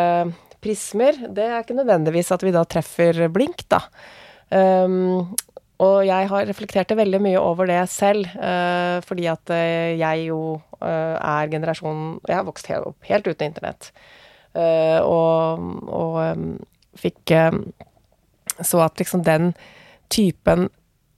[0.64, 3.82] prismer, det er ikke nødvendigvis at vi da treffer blink, da.
[4.54, 5.34] Um,
[5.82, 10.38] og jeg har reflektert veldig mye over det selv, uh, fordi at uh, jeg jo
[10.78, 13.90] uh, er generasjonen Jeg har vokst helt opp helt uten internett.
[14.54, 16.50] og, og um,
[16.94, 17.32] fikk
[18.62, 19.48] Så at liksom den
[20.08, 20.68] typen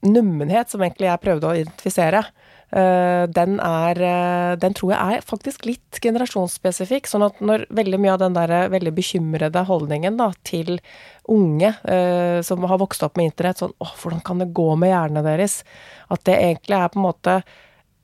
[0.05, 2.25] nummenhet som egentlig jeg prøvde å identifisere,
[2.67, 7.07] Uh, den er uh, Den tror jeg er faktisk litt generasjonsspesifikk.
[7.07, 10.81] Sånn at når veldig mye av den der veldig bekymrede holdningen da, til
[11.31, 14.91] unge uh, som har vokst opp med internett, sånn åh, hvordan kan det gå med
[14.91, 15.61] hjernene deres?
[16.11, 17.37] At det egentlig er på en måte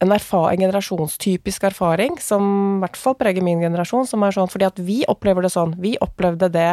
[0.03, 2.47] en, erfar en generasjonstypisk erfaring som
[2.79, 5.75] i hvert fall preger min generasjon, som er sånn fordi at vi opplever det sånn.
[5.83, 6.71] Vi opplevde det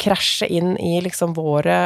[0.00, 1.76] krasje inn i liksom våre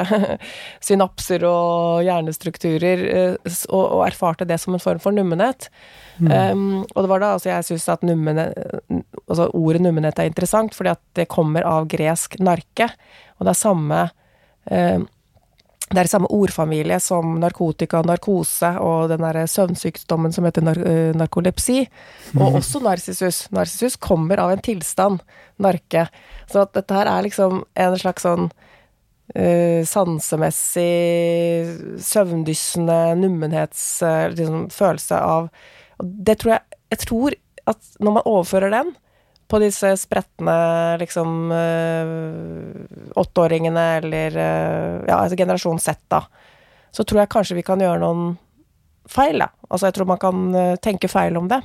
[0.87, 5.69] synapser og hjernestrukturer, eh, og, og, erfarte det som en form for nummenhet.
[6.19, 6.31] Mm.
[6.31, 8.57] Um, og det var da altså jeg syns at nummenhet,
[9.27, 12.91] altså ordet nummenhet er interessant, fordi at det kommer av gresk narke,
[13.39, 14.03] og det er samme
[14.71, 15.09] um,
[15.91, 21.11] det er samme ordfamilie som narkotika, narkose og den derre søvnsykdommen som heter nar eh,
[21.19, 21.81] narkolepsi.
[22.37, 22.59] Og mm.
[22.61, 23.41] også narsissus.
[23.51, 25.25] Narsissus kommer av en tilstand,
[25.59, 26.07] narke.
[26.47, 28.47] Så at dette her er liksom en slags sånn
[29.35, 30.87] uh, sansemessig,
[32.07, 34.39] søvndyssende nummenhetsfølelse
[34.79, 35.51] uh, liksom, av
[35.99, 37.35] Og det tror jeg Jeg tror
[37.71, 38.95] at når man overfører den
[39.51, 40.55] på disse spretne
[41.01, 46.23] liksom uh, åtteåringene eller uh, ja, altså generasjon Z, da,
[46.95, 48.33] så tror jeg kanskje vi kan gjøre noen
[49.11, 49.51] feil, da.
[49.69, 51.61] Altså jeg tror man kan uh, tenke feil om det.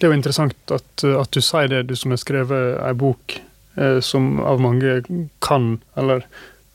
[0.00, 3.34] Det er jo interessant at, at du sier det, du som har skrevet ei bok
[3.76, 5.02] eh, som av mange
[5.44, 6.24] kan, eller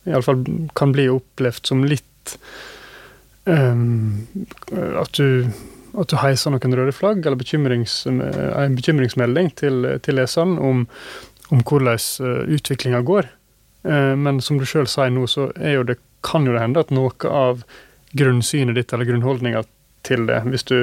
[0.06, 0.44] iallfall
[0.78, 2.36] kan bli opplevd som litt
[3.50, 3.82] eh,
[5.02, 5.50] At du
[6.02, 10.86] at du heiser noen røde flagg eller bekymrings, en bekymringsmelding til, til leseren om,
[11.54, 13.30] om hvordan uh, eh, utviklinga går.
[13.86, 16.94] Uh, men som du sjøl sier nå, så jo det, kan jo det hende at
[16.96, 17.64] noe av
[18.18, 19.64] grunnsynet ditt eller grunnholdninga
[20.08, 20.78] til det, hvis du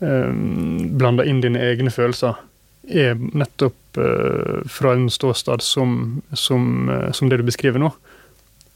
[0.00, 2.38] um, blander inn dine egne følelser,
[2.86, 7.92] er nettopp uh, fra en ståstad som, som, som det du beskriver nå.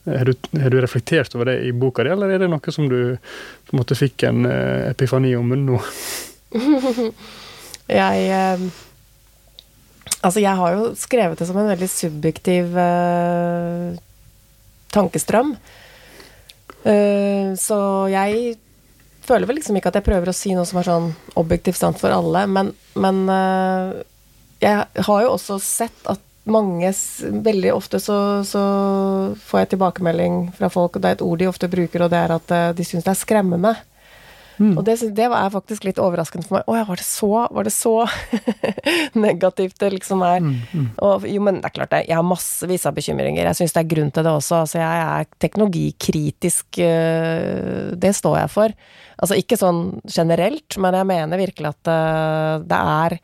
[0.04, 2.86] Har du, har du, reflektert over det i boka di, eller er det noe som
[2.88, 5.80] du på en måte fikk en uh, epifani om nå?
[8.00, 8.70] jeg uh,
[10.20, 13.94] Altså, jeg har jo skrevet det som en veldig subjektiv uh,
[14.92, 15.54] tankestrøm.
[17.60, 18.56] så jeg
[19.24, 21.08] føler vel liksom ikke at jeg prøver å si noe som er sånn
[21.40, 23.20] objektivt sant for alle, men, men
[24.64, 26.92] jeg har jo også sett at mange
[27.50, 28.62] Veldig ofte så, så,
[29.46, 32.20] får jeg tilbakemelding fra folk, og det er et ord de ofte bruker, og det
[32.20, 33.74] er at eh, de syns det er skremmende.
[34.60, 34.74] Mm.
[34.76, 36.66] Og det, det, er faktisk litt overraskende for meg.
[36.68, 37.94] Å ja, var det så, var det så
[39.26, 40.42] negativt det liksom er?
[40.44, 40.88] Mm, mm.
[41.06, 42.02] Og, jo, men det er klart det.
[42.10, 43.48] Jeg har massevis av bekymringer.
[43.48, 44.60] Jeg syns det er grunn til det også.
[44.66, 46.82] Altså, jeg er teknologikritisk.
[46.84, 48.76] Øh, det står jeg for.
[49.20, 53.16] Altså ikke sånn generelt, men jeg mener virkelig at øh, det er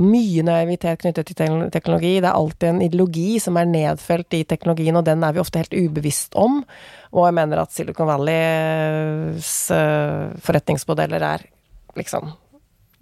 [0.00, 2.16] mye naivitet knyttet til teknologi.
[2.20, 5.62] Det er alltid en ideologi som er nedfelt i teknologien, og den er vi ofte
[5.62, 6.62] helt ubevisst om.
[7.14, 11.46] Og jeg mener at Silicon Valleys eh, forretningsmodeller er
[11.98, 12.34] liksom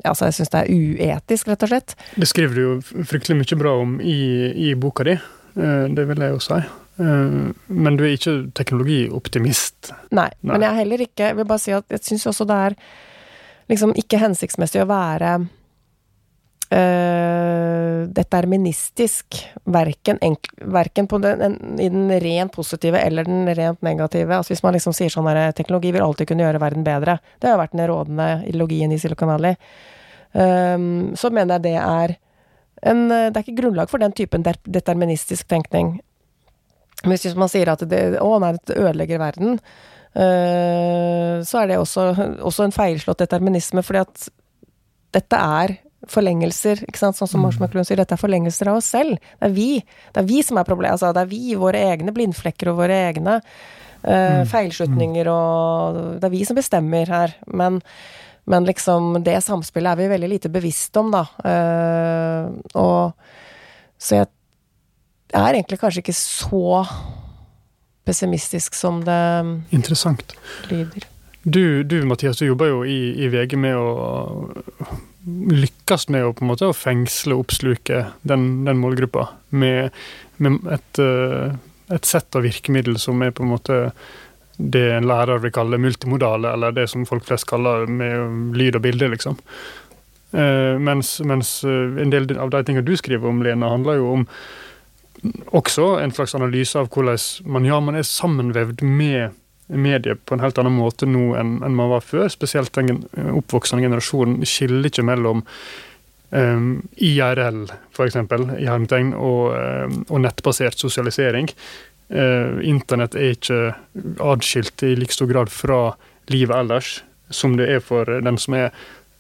[0.03, 1.93] Altså, jeg syns det er uetisk, rett og slett.
[2.19, 2.71] Det skriver du jo
[3.07, 4.17] fryktelig mye bra om i,
[4.51, 5.15] i boka di.
[5.15, 6.59] Eh, det vil jeg jo si.
[6.59, 7.37] Eh,
[7.71, 9.93] men du er ikke teknologioptimist?
[10.11, 10.57] Nei, Nei.
[10.57, 12.77] men jeg er heller ikke Jeg vil bare si at jeg syns også det er
[13.71, 15.37] liksom ikke hensiktsmessig å være
[16.73, 20.19] uh, deterministisk, verken,
[20.57, 24.37] verken den, i den rent positive eller den rent negative.
[24.37, 27.49] Altså Hvis man liksom sier sånn at teknologi vil alltid kunne gjøre verden bedre, det
[27.49, 29.59] har jo vært den rådende ideologien i Silicon Valley,
[30.33, 32.19] um, så mener jeg det er
[32.83, 36.01] en Det er ikke grunnlag for den typen deterministisk tenkning.
[37.07, 39.61] Hvis man sier at det, å nei, det ødelegger verden,
[40.19, 42.09] uh, så er det også,
[42.43, 44.27] også en feilslått determinisme, fordi at
[45.15, 45.77] dette er
[46.11, 47.19] forlengelser, ikke sant?
[47.19, 47.67] sånn som Mars mm.
[47.67, 49.21] McLuhan sier, dette er forlengelser av oss selv.
[49.39, 49.69] Det er vi.
[50.11, 50.97] Det er vi som er problemet.
[50.97, 56.35] Altså, det er vi, våre egne blindflekker og våre egne uh, feilslutninger, og det er
[56.35, 57.37] vi som bestemmer her.
[57.47, 57.79] Men,
[58.51, 61.27] men, liksom, det samspillet er vi veldig lite bevisst om, da.
[61.47, 64.31] Uh, og så jeg
[65.39, 66.83] er egentlig kanskje ikke så
[68.05, 69.23] pessimistisk som det
[69.71, 70.35] Interessant.
[70.69, 71.07] lyder.
[71.45, 73.95] Du, du Mathias, du jobber jo i, i VG med å
[75.27, 79.95] lykkes med å på en måte fengsle og oppsluke den, den målgruppa med,
[80.43, 81.55] med et, eh,
[81.95, 83.79] et, sett av virkemiddel som er på en måte
[84.57, 88.85] det en lærer vil kalle multimodale, eller det som folk flest kaller med lyd og
[88.85, 89.39] bilde, liksom.
[90.33, 94.11] Uh, mens, mens, eh, en del av de tingene du skriver om, Lena, handler jo
[94.13, 94.27] om
[95.57, 97.19] også en slags analyse av hvordan
[97.53, 99.37] man, ja, man er sammenvevd med
[99.73, 102.29] medier på en helt annen måte nå enn, enn man var før.
[102.33, 105.45] Spesielt den oppvoksende generasjonen skiller ikke mellom
[106.33, 108.19] um, IRL, f.eks.,
[108.59, 111.51] i hermetegn, og, um, og nettbasert sosialisering.
[112.13, 113.61] Uh, Internett er ikke
[114.21, 115.83] adskilt i like stor grad fra
[116.33, 117.01] livet ellers
[117.33, 118.73] som det er for den som er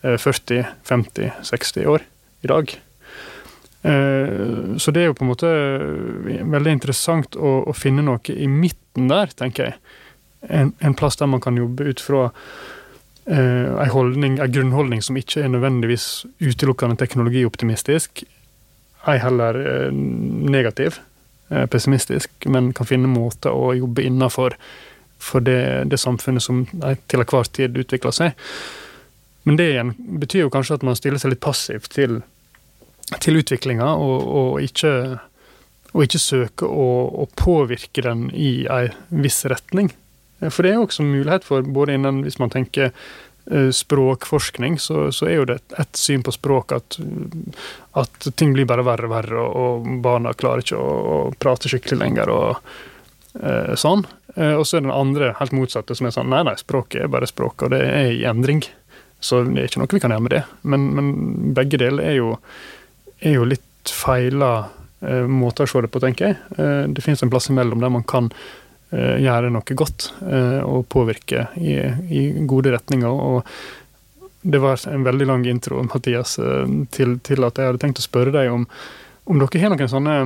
[0.04, 2.08] uh, 40, 50, 60 år
[2.42, 2.78] i dag.
[3.82, 5.48] Så det er jo på en måte
[6.54, 10.01] veldig interessant å, å finne noe i midten der, tenker jeg
[10.48, 12.26] en, en, plass der man kan jobbe ut fra
[13.26, 18.24] eh, en, holdning, en grunnholdning som ikke er nødvendigvis utelukkende teknologioptimistisk,
[19.08, 21.00] ei heller eh, negativ,
[21.50, 24.58] eh, pessimistisk, men kan finne måter å jobbe innafor
[25.22, 28.38] for det, det, samfunnet som til enhver tid utvikler seg.
[29.46, 32.20] Men det igjen betyr jo kanskje at man stiller seg litt passivt til,
[33.22, 34.92] til utviklinga, og, og, ikke,
[35.92, 36.88] og ikke søker å,
[37.22, 39.90] å, påvirke den i ei viss retning.
[40.42, 44.78] Eh, for det er jo også mulighet for, både innen hvis man tenker eh, språkforskning,
[44.82, 46.98] så, så, er jo det et syn på språk at,
[47.98, 52.34] at ting blir bare verre og verre, og, barna klarer ikke å, prate skikkelig lenger
[52.34, 52.74] og
[53.40, 54.06] eh, sånn.
[54.32, 57.26] Og så er den andre helt motsatte, som er sånn nei, nei, språket er bare
[57.28, 58.62] språk, og det er i endring.
[59.22, 60.40] Så det er ikke noe vi kan gjøre med det.
[60.66, 61.10] Men, men
[61.56, 62.30] begge deler er jo,
[63.20, 64.50] er jo litt feila
[65.04, 66.38] eh, måter å se det på, tenker jeg.
[66.56, 68.32] Eh, det finnes en plass imellom der man kan
[68.92, 71.78] gjøre noe godt eh, og påvirke i,
[72.12, 73.08] i, gode retninger.
[73.08, 73.46] Og
[74.42, 78.06] det var en veldig lang intro, Mathias, eh, til, til at jeg hadde tenkt å
[78.06, 78.66] spørre deg om,
[79.24, 80.16] om dere har noen sånne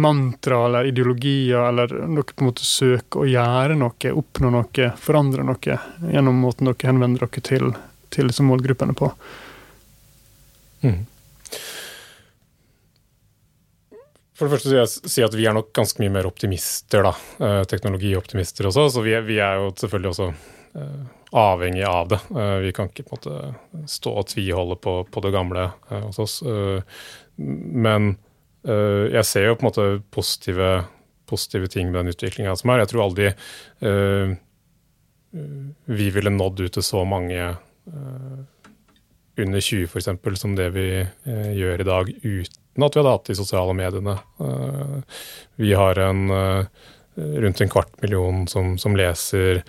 [0.00, 5.44] mantra eller ideologier, eller dere på en måte søker å gjøre noe, oppnå noe, forandre
[5.44, 5.80] noe
[6.12, 7.74] gjennom måten dere henvender dere til,
[8.12, 9.12] til målgruppene på.
[10.84, 11.04] Mm.
[14.36, 17.12] For det første vil jeg si at vi er nok ganske mye mer optimister, da.
[17.40, 18.90] Eh, teknologioptimister også.
[18.92, 20.26] Så vi er, vi er jo selvfølgelig også
[20.76, 21.06] uh,
[21.40, 22.18] avhengig av det.
[22.28, 26.02] Uh, vi kan ikke på en måte stå og tviholde på, på det gamle uh,
[26.04, 26.40] hos oss.
[27.36, 28.16] men
[28.66, 30.68] jeg ser jo på en måte positive,
[31.30, 32.80] positive ting med den utviklinga som er.
[32.82, 33.28] Jeg tror aldri
[35.86, 37.44] vi ville nådd ut til så mange
[39.38, 40.10] under 20 f.eks.
[40.40, 40.88] som det vi
[41.60, 44.18] gjør i dag, uten uten at vi hadde hatt de sosiale mediene.
[44.40, 45.00] Eh,
[45.56, 46.66] vi har en, eh,
[47.16, 49.62] rundt en kvart million som, som leser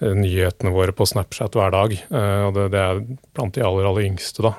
[0.00, 1.92] eh, nyhetene våre på Snapchat hver dag.
[2.48, 3.02] Og det, det er
[3.34, 4.54] blant de aller, aller yngste da,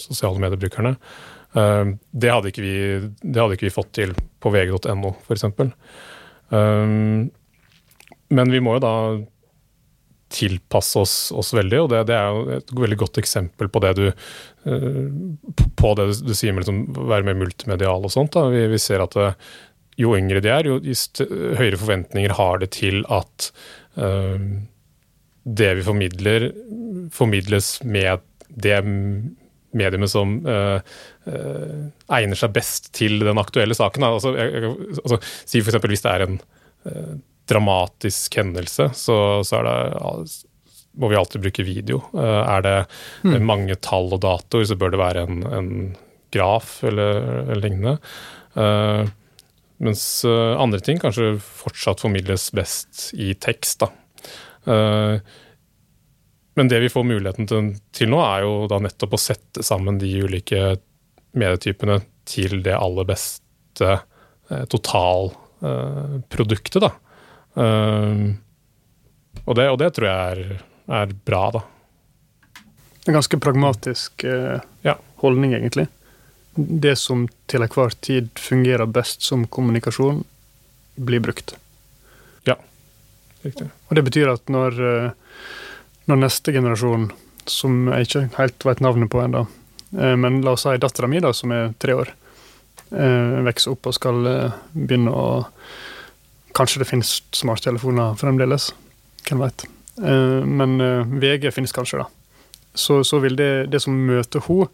[0.00, 0.96] sosiale mediebrukerne.
[1.56, 2.76] Det hadde, ikke vi,
[3.32, 5.44] hadde ikke vi fått til på vg.no, f.eks.
[8.28, 8.92] Men vi må jo da
[10.32, 13.92] tilpasse oss, oss veldig, og det, det, er jo et veldig godt eksempel på det
[13.98, 14.06] du,
[15.78, 18.38] på det du, du sier med liksom, være mer multimedial og sånt.
[18.52, 19.28] Vi, vi, ser at det,
[20.00, 20.78] jo yngre de er, jo
[21.56, 23.50] høyere forventninger har det til at
[24.00, 24.40] uh,
[25.46, 26.50] det vi formidler,
[27.14, 28.80] formidles med det
[29.76, 30.82] mediumet som uh,
[31.28, 31.80] uh,
[32.18, 34.08] egner seg best til den aktuelle saken.
[34.10, 35.80] Altså, jeg, altså, si f.eks.
[35.86, 36.38] hvis det er en
[37.46, 39.76] dramatisk hendelse, så, så er det
[40.96, 41.98] må vi alltid bruke video.
[42.16, 42.76] Er det
[43.20, 43.34] mm.
[43.44, 45.68] mange tall og datoer, så bør det være en, en
[46.32, 47.98] graf eller, eller lignende.
[48.56, 49.04] Uh,
[49.84, 53.82] mens uh, andre ting kanskje fortsatt formidles best i tekst.
[54.66, 55.18] Uh,
[56.56, 59.98] men det vi får muligheten til, til, nå, er jo da nettopp å sette sammen
[60.00, 60.76] de ulike
[61.36, 66.82] medietypene til det aller beste uh, totalproduktet,
[67.56, 68.34] da.
[69.46, 70.62] Og det, og, det, tror jeg er,
[71.00, 71.60] er bra, da.
[73.06, 74.96] En ganske pragmatisk ja.
[75.22, 75.86] holdning, egentlig
[76.56, 80.22] det som til enhver tid fungerer best som kommunikasjon,
[80.96, 81.54] blir brukt.
[82.48, 82.56] Ja,
[83.44, 83.68] riktig.
[83.88, 85.10] Og det betyr at når, eh,
[86.08, 87.10] når neste generasjon,
[87.46, 89.46] som jeg ikke helt vet navnet på ennå,
[89.98, 92.14] eh, men la oss si dattera mi, som er tre år,
[92.86, 94.18] vokser opp og skal
[94.72, 95.46] begynne å
[96.56, 98.70] Kanskje det finnes smarttelefoner fremdeles,
[99.28, 99.66] hvem veit.
[99.96, 100.76] Men
[101.20, 102.06] VG finnes kanskje, da.
[102.76, 104.68] Så, så vil det, det som møter henne,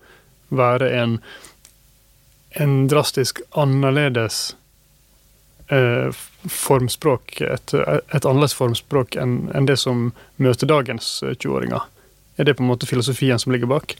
[0.52, 1.16] være en
[2.52, 4.56] en drastisk annerledes
[5.68, 6.10] eh,
[6.48, 10.10] formspråk, et, et, annerledes formspråk enn en det som
[10.42, 11.80] møter dagens 20-åringer.
[11.80, 13.96] Eh, er det på en måte filosofien som ligger bak?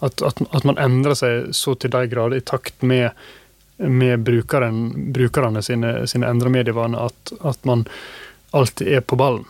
[0.00, 3.10] At, at, at man endrer seg så til de grader i takt med,
[3.88, 7.86] med brukeren, brukerne sine, sine endra medievaner at, at man
[8.56, 9.46] alltid er på ballen?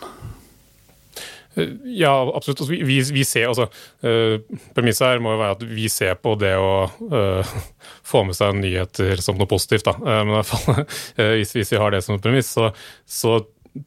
[1.84, 2.60] Ja, absolutt.
[2.60, 3.66] Altså, vi, vi, ser, altså,
[4.06, 7.54] uh, Premisset her må jo være at vi ser på det å uh,
[8.10, 9.88] få med seg nyheter som noe positivt.
[9.88, 9.96] Da.
[9.98, 10.84] Uh, men i hvert fall,
[11.40, 12.70] hvis, hvis, vi har det som premiss, så,
[13.04, 13.40] så,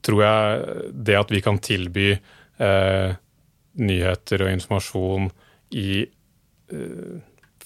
[0.03, 2.13] tror jeg det at vi kan tilby
[3.75, 5.25] nyheter og informasjon
[5.75, 6.05] i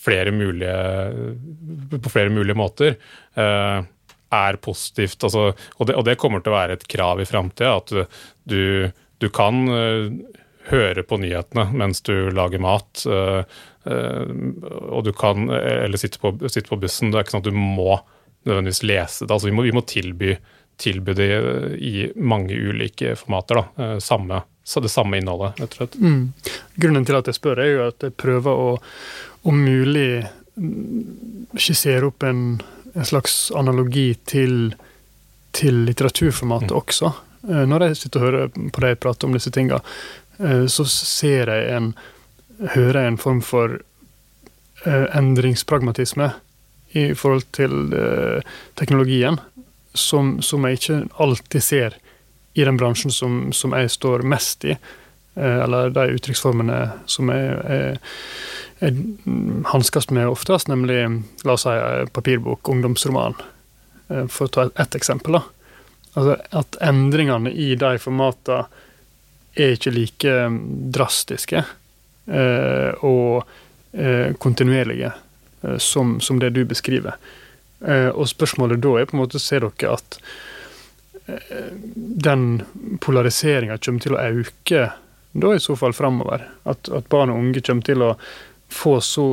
[0.08, 0.78] flere mulige,
[1.92, 2.96] på flere mulige måter,
[3.36, 5.20] er positivt.
[5.24, 7.76] Altså, og, det, og, det, kommer til å være et krav i framtida.
[7.78, 8.16] At
[8.48, 8.64] du
[9.18, 10.12] du kan uh,
[10.70, 13.42] høre på nyhetene mens du lager mat, uh,
[13.88, 17.08] og du kan Eller sitte på, sitte på, bussen.
[17.08, 17.94] Det er ikke sånn at du må
[18.44, 19.32] nødvendigvis lese det.
[19.32, 20.34] Altså, vi, må, vi må tilby,
[20.76, 21.30] tilby, det
[21.80, 23.62] i mange ulike formater.
[23.62, 23.88] Da.
[24.04, 25.96] Samme, det samme innholdet, og slett.
[26.04, 26.34] Mm.
[26.84, 28.68] Grunnen til at jeg spør, er jo at jeg prøver å
[29.48, 30.26] om mulig
[31.58, 32.60] skissere opp en,
[32.94, 34.74] en slags analogi til,
[35.56, 36.78] til litteraturformatet mm.
[36.78, 37.12] også.
[37.50, 39.80] Eh, når jeg sitter og hører på deg prate om disse tinga,
[40.42, 41.96] eh, så ser jeg en
[42.58, 46.32] Hører jeg en form for eh, endringspragmatisme
[46.98, 47.92] i forhold til
[48.74, 49.38] teknologien,
[49.94, 51.98] som, som jeg ikke alltid ser
[52.58, 54.74] i den bransjen som, som jeg står mest i,
[55.38, 58.00] eller de uttrykksformene som jeg, jeg, jeg
[59.72, 61.00] hanskes med oftest, nemlig
[61.48, 61.76] la oss si
[62.14, 63.34] papirbok, ungdomsroman,
[64.30, 65.40] for å ta ett eksempel.
[65.40, 65.44] da
[66.18, 68.66] Altså at endringene i de formatene
[69.58, 70.58] er ikke like mm,
[70.94, 73.46] drastiske eh, og
[73.94, 75.12] eh, kontinuerlige
[75.62, 77.18] eh, som, som, det du beskriver.
[77.86, 80.20] Eh, og spørsmålet da er på en måte Ser dere at
[81.30, 82.48] eh, den
[83.02, 84.88] polariseringa kommer til å øke
[85.38, 86.48] da i så fall framover?
[86.66, 88.16] At, at barn og unge kommer til å
[88.70, 89.28] få så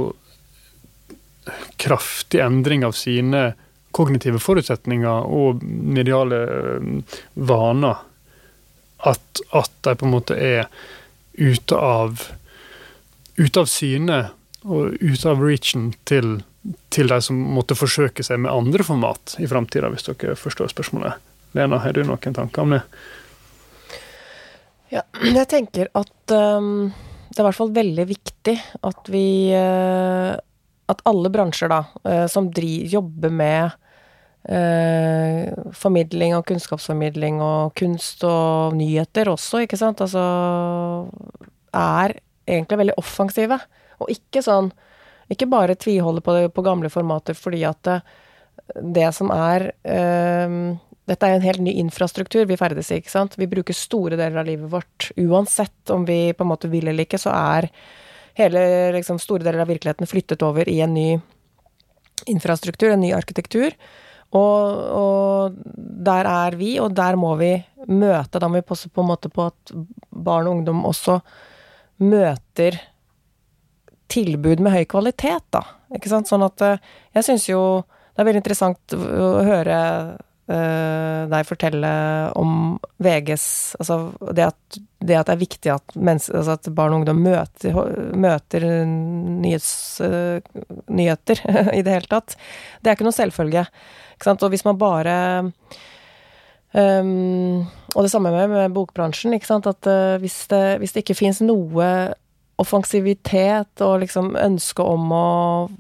[1.77, 3.53] kraftig endring av sine
[3.95, 8.03] kognitive forutsetninger og mediale eh, vaner
[9.05, 10.67] at, at de på en måte er
[11.35, 12.25] ute av
[13.37, 14.19] ute av syne
[14.65, 16.39] og ute av reachen til,
[16.95, 21.21] til, de som måtte forsøke seg med andre format i framtida, hvis dere forstår spørsmålet.
[21.55, 22.81] Lena, har du noen tanker om det?
[24.95, 25.03] Ja,
[25.41, 26.95] jeg tenker at um,
[27.35, 28.55] det er i hvert fall veldig viktig
[28.87, 30.35] at vi uh,
[30.91, 33.81] At alle bransjer da, uh, som driver, jobber med
[34.45, 40.25] eh, formidling og kunnskapsformidling og kunst og nyheter også, ikke sant, altså
[41.75, 43.59] er egentlig veldig offensive.
[44.03, 44.73] Og ikke sånn
[45.33, 47.95] Ikke bare tviholde på, på gamle formater fordi at det,
[48.93, 50.57] det som er eh,
[51.09, 53.37] dette er en helt ny infrastruktur vi ferdes i, ikke sant.
[53.37, 55.11] Vi bruker store deler av livet vårt.
[55.21, 57.69] Uansett om vi på en måte vil eller ikke, så er
[58.39, 58.65] hele
[58.97, 61.09] liksom, store deler av virkeligheten flyttet over i en ny
[62.31, 63.77] infrastruktur, en ny arkitektur.
[64.35, 65.59] Og, og,
[66.09, 67.53] der er vi, og der må vi
[67.87, 68.41] møte.
[68.41, 69.75] Da må vi passe på en måte på at
[70.09, 71.21] barn og ungdom også
[72.03, 72.81] møter
[74.11, 75.63] tilbud med høy kvalitet, da.
[75.95, 76.31] Ikke sant.
[76.31, 76.81] Sånn at eh,
[77.15, 77.61] jeg syns jo
[78.15, 79.77] det er veldig interessant å høre
[80.45, 81.91] deg fortelle
[82.37, 83.45] om VGs
[83.81, 83.97] Altså
[84.37, 87.77] det at det, at det er viktig at, altså at, barn og ungdom møter,
[88.17, 90.41] møter nyhets, uh,
[90.89, 91.41] nyheter
[91.79, 92.37] i det hele tatt.
[92.81, 93.67] Det er ikke noe selvfølge.
[94.17, 94.35] Ikke?
[94.35, 95.17] Og hvis man bare
[96.73, 99.35] um, Og det samme med, med bokbransjen.
[99.35, 101.89] At uh, hvis, det, hvis det ikke fins noe
[102.59, 105.29] offensivitet og liksom ønske om å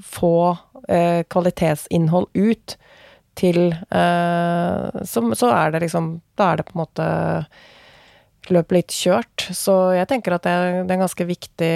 [0.02, 2.76] få uh, kvalitetsinnhold ut
[3.38, 7.06] til eh, så, så, er det liksom Da er det på en måte
[8.52, 9.46] løpet litt kjørt.
[9.56, 10.54] Så jeg tenker at det
[10.84, 11.74] det er en ganske viktig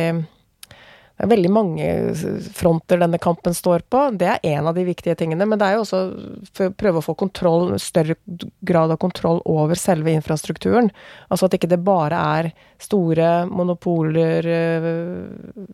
[1.18, 1.86] det er veldig mange
[2.54, 4.04] fronter denne kampen står på.
[4.14, 5.48] Det er en av de viktige tingene.
[5.50, 6.02] Men det er jo også
[6.54, 8.14] for å prøve å få kontroll, større
[8.62, 10.92] grad av kontroll over selve infrastrukturen.
[11.26, 15.66] Altså at ikke det bare er store monopoler øh,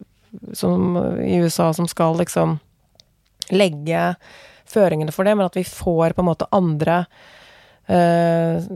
[0.56, 2.56] som i USA som skal liksom
[3.52, 4.06] legge
[4.70, 7.04] føringene for det, men at vi får på en måte andre
[7.88, 8.70] øh,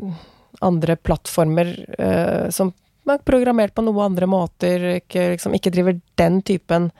[0.64, 2.72] andre plattformer øh, som
[3.09, 6.91] er programmert på noe andre måter, ikke, liksom, ikke driver den typen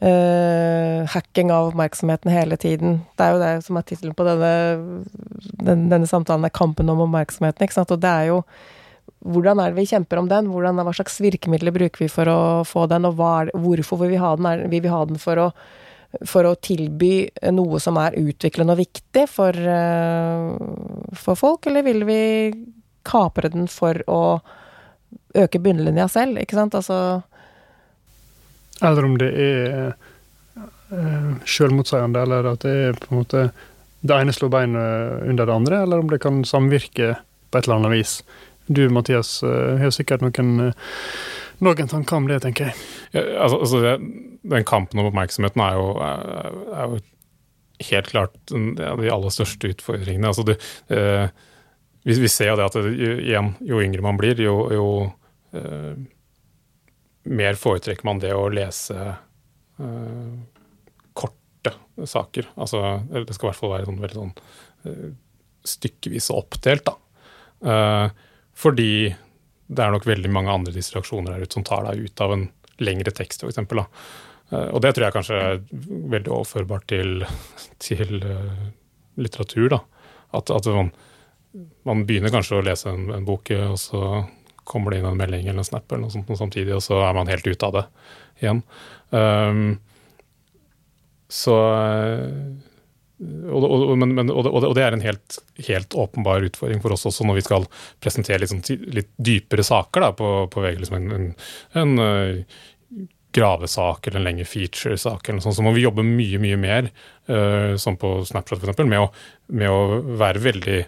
[0.00, 3.00] uh, hacking av oppmerksomheten hele tiden.
[3.18, 4.52] Det er jo det som er tittelen på denne,
[5.60, 7.92] den, denne samtalen, er kampen om oppmerksomheten, ikke sant.
[7.92, 8.40] Og det er jo
[9.20, 10.48] hvordan er det vi kjemper om den?
[10.48, 14.22] Hvordan, hva slags virkemidler bruker vi for å få den, og det, hvorfor vil vi
[14.22, 14.48] ha den?
[14.48, 15.50] Er, vil vi ha den for å,
[16.26, 20.54] for å tilby noe som er utviklende og viktig for, uh,
[21.16, 22.20] for folk, eller vil vi
[23.06, 24.22] kapre den for å
[25.38, 26.74] øke bunnlinja selv, ikke sant?
[26.74, 27.22] Altså
[28.82, 29.92] Eller om det er
[31.46, 33.42] selvmotseiende, eller at det er på en måte
[34.00, 37.12] det ene slår beinet under det andre, eller om det kan samvirke
[37.50, 38.14] på et eller annet vis.
[38.66, 40.72] Du, Mathias, uh, har sikkert noen,
[41.64, 42.76] noen tanker om det, tenker jeg.
[43.14, 43.94] Ja, altså, altså det,
[44.54, 47.00] den kampen om oppmerksomheten er jo, er, er jo
[47.90, 50.30] helt klart en av de aller største utfordringene.
[50.30, 50.56] Altså det,
[50.92, 51.26] eh,
[52.04, 52.94] vi, vi, ser jo det at det,
[53.26, 54.86] igjen, jo yngre man blir, jo, jo
[55.56, 55.94] eh,
[57.30, 60.34] mer foretrekker man det å lese eh,
[61.16, 61.74] korte
[62.08, 62.52] saker.
[62.60, 64.36] Altså, det skal i hvert fall være sånn, veldig sånn
[64.86, 65.08] uh,
[65.68, 66.94] stykkevis og oppdelt, da.
[68.56, 69.10] fordi
[69.70, 72.48] det er nok veldig mange andre distraksjoner der ute som tar deg ut av en
[72.82, 73.60] lengre tekst, f.eks.
[74.50, 75.60] Uh, og det tror jeg kanskje er
[76.16, 77.22] veldig overførbart til,
[77.86, 78.16] til
[79.20, 79.68] litteratur.
[79.76, 79.80] da.
[80.36, 80.90] At, at man,
[81.88, 84.24] man, begynner kanskje å lese en, en bok, og så
[84.70, 87.14] kommer det inn en melding eller en snap eller noe sånt samtidig, og så er
[87.16, 87.86] man helt ute av det
[88.42, 88.62] igjen.
[89.10, 89.78] Um,
[91.30, 91.56] så
[93.20, 97.04] og, og, men, men, og, og, det er en helt, helt, åpenbar utfordring for oss
[97.10, 97.66] også når vi skal
[98.00, 100.78] presentere litt, sånn, litt dypere saker da, på, på VG.
[100.80, 101.26] Liksom en, en,
[101.82, 106.90] en uh, gravesak eller en lengre feature-sak, så må vi jobbe mye mye mer,
[107.30, 110.80] uh, som på Snapchat f.eks., med, med å være veldig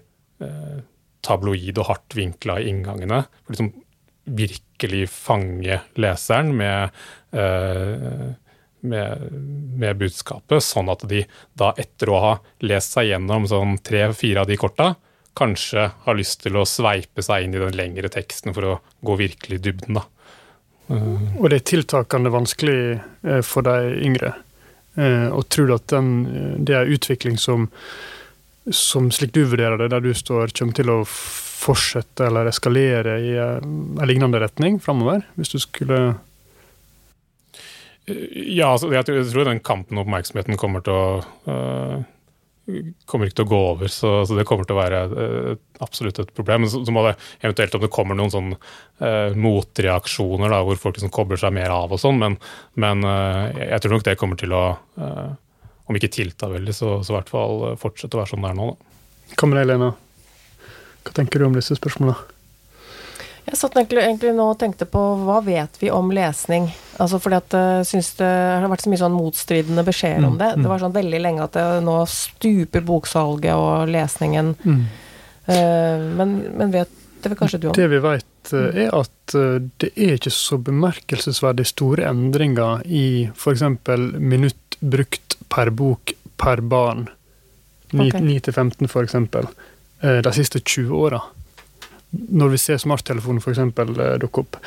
[0.46, 0.80] uh,
[1.22, 3.22] tabloid og hardt vinkla inngangene.
[3.44, 3.72] For liksom
[4.24, 7.02] virkelig fange leseren med,
[7.36, 8.32] uh,
[8.82, 9.32] med,
[9.78, 11.24] med, budskapet, sånn at de
[11.58, 12.32] da etter å ha
[12.66, 14.92] lest seg gjennom sånn tre-fire av de korta,
[15.38, 19.16] kanskje har lyst til å sveipe seg inn i den lengre teksten for å gå
[19.20, 20.00] virkelig i dybden.
[20.00, 20.06] da.
[20.92, 21.38] Uh.
[21.40, 24.34] Og det er tiltakende vanskelig uh, for de yngre.
[25.32, 26.08] og tror du at den,
[26.68, 27.70] det er utvikling som
[28.70, 33.32] som slik du vurderer det, der du står, kommer til å fortsette eller eskalere i
[33.40, 35.24] en lignende retning framover?
[35.38, 36.02] Hvis du skulle
[38.06, 41.04] Ja, altså, jeg tror den kampen og oppmerksomheten kommer til å
[41.46, 42.02] uh,
[43.10, 45.52] kommer ikke til å gå over, så, så det kommer til å være uh,
[45.84, 46.66] absolutt et problem.
[46.70, 50.98] Så, så, må det eventuelt om det kommer noen sånn uh, motreaksjoner da, hvor folk
[50.98, 52.38] liksom kobler seg mer av og sånn, men,
[52.74, 54.64] men jeg tror nok det kommer til å
[55.90, 58.68] om ikke tilta veldig, så, i hvert fall fortsette å være sånn det er nå.
[58.70, 59.34] Da.
[59.38, 60.70] Kamera Helena, Lena?
[61.02, 62.41] Hva tenker du om disse spørsmålene?
[63.42, 66.68] Jeg satt egentlig, egentlig, nå og tenkte på hva vet vi om lesning?
[67.02, 68.30] Altså fordi at jeg eh, synes det
[68.62, 70.50] har vært så mye sånn motstridende beskjeder mm, om det.
[70.62, 74.54] Det var sånn veldig lenge at det nå stuper boksalget og lesningen.
[74.62, 74.82] Mm.
[75.42, 77.74] Uh, men, men, vet det vel kanskje du om?
[77.74, 79.34] Det vi vet er at
[79.82, 83.62] det er ikke så bemerkelsesverdig store endringer i f.eks.
[84.18, 87.08] minutt brukt per bok per barn.
[87.92, 88.88] 9-15 okay.
[88.88, 89.14] f.eks.
[90.00, 91.20] Eh, de siste 20 åra.
[92.12, 93.62] Når vi ser smarttelefonen f.eks.
[93.62, 94.58] Eh, dukke opp.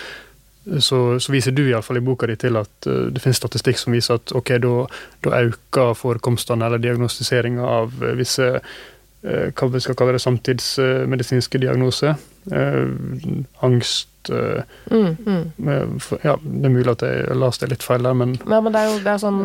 [0.79, 3.37] så, så, viser du i, alle fall i boka di til at uh, det finnes
[3.37, 8.49] statistikk som viser at ok, da øker forekomstene eller diagnostiseringa av uh, visse
[9.25, 12.11] hva vi skal kalle det, samtidsmedisinske diagnoser.
[13.65, 15.99] angst mm, mm.
[16.23, 18.91] Ja, det er mulig at jeg leste litt feil der, men Ja, men det er
[18.91, 19.41] jo det er sånn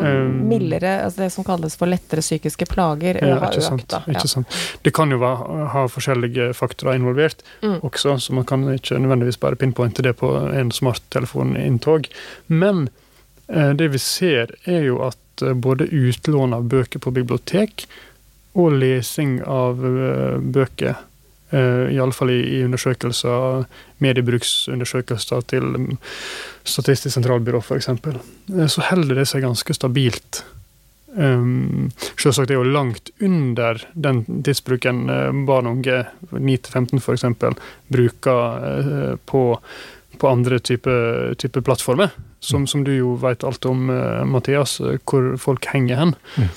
[0.49, 3.63] mildere altså Det som kalles for lettere psykiske plager, ja, har økt.
[3.65, 4.01] Sant, da.
[4.11, 4.59] Ikke sant.
[4.85, 7.79] Det kan jo være, ha forskjellige faktorer involvert mm.
[7.87, 12.09] også, så man kan ikke nødvendigvis bare pinpointe det på en smarttelefoninntog.
[12.47, 12.89] Men
[13.47, 17.87] eh, det vi ser, er jo at eh, både utlån av bøker på bibliotek
[18.59, 21.10] og lesing av uh, bøker Uh,
[21.51, 23.65] Iallfall i, i undersøkelser,
[24.03, 25.89] mediebruksundersøkelser til um,
[26.63, 27.89] Statistisk sentralbyrå f.eks.
[27.91, 30.43] Uh, så holder det seg ganske stabilt.
[31.11, 37.25] Um, selvsagt er det jo langt under den tidsbruken uh, barn og unge, 9-15 f.eks.,
[37.91, 39.43] bruker uh, på,
[40.17, 42.13] på, andre typer type plattformer.
[42.41, 46.15] Som, som, du jo vet alt om, uh, Mathias, hvor folk henger hen.
[46.37, 46.53] Mm.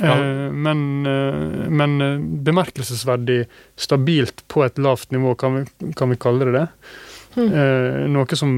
[0.00, 0.12] Ja.
[0.12, 6.16] Eh, men, eh, men, eh, bemerkelsesverdig stabilt på et lavt nivå, kan vi, kan vi
[6.16, 6.68] kalle det det.
[7.32, 8.12] Mm.
[8.12, 8.50] Noe som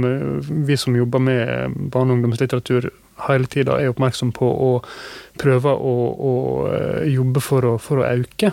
[0.66, 2.88] vi som jobber med barne- og ungdomslitteratur
[3.28, 4.88] hele tida er oppmerksom på og
[5.38, 6.32] prøver å, å
[7.06, 8.50] jobbe for å, for å øke.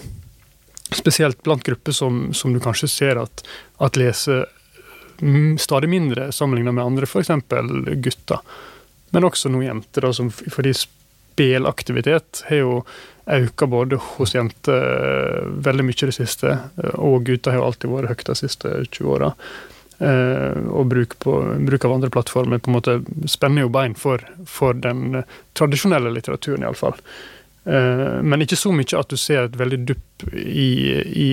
[0.93, 3.41] Spesielt blant grupper som, som du kanskje ser at,
[3.82, 4.45] at leser
[5.57, 7.34] stadig mindre sammenlignet med andre, f.eks.
[8.05, 8.45] gutter.
[9.09, 10.76] Men også noen jenter, da, som fordi
[11.32, 12.84] spelaktivitet har jo
[13.26, 17.94] auka både hos jenter eh, veldig mye det siste, eh, og gutter har jo alltid
[17.94, 19.34] vært høyt de siste 20 åra.
[20.02, 21.36] Eh, og bruk, på,
[21.68, 22.98] bruk, av andre plattformer på en måte
[23.30, 25.22] spenner jo bein for, for den
[25.58, 26.98] tradisjonelle litteraturen, iallfall.
[27.62, 31.28] Men ikke så mye at du ser et veldig dupp i, i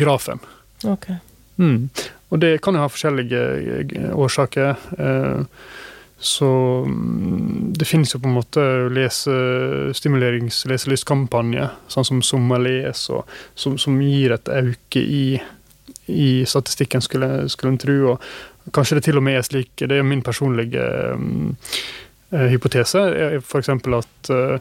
[0.00, 0.40] grafen.
[0.80, 1.18] Okay.
[1.60, 1.90] Mm.
[2.32, 4.80] Og det kan jo ha forskjellige årsaker.
[4.96, 5.42] Eh,
[6.20, 13.04] så mm, det finnes jo på en måte lesestimulerings- leselystkampanjer, sånn som Sommerles,
[13.54, 15.38] som, som, gir et auke i,
[16.10, 17.98] i statistikken, skulle, skulle en tro.
[18.14, 21.54] Og kanskje det til og med er slik, det er min personlige um,
[22.34, 23.04] hypotese,
[23.38, 23.70] f.eks.
[23.70, 24.58] at uh,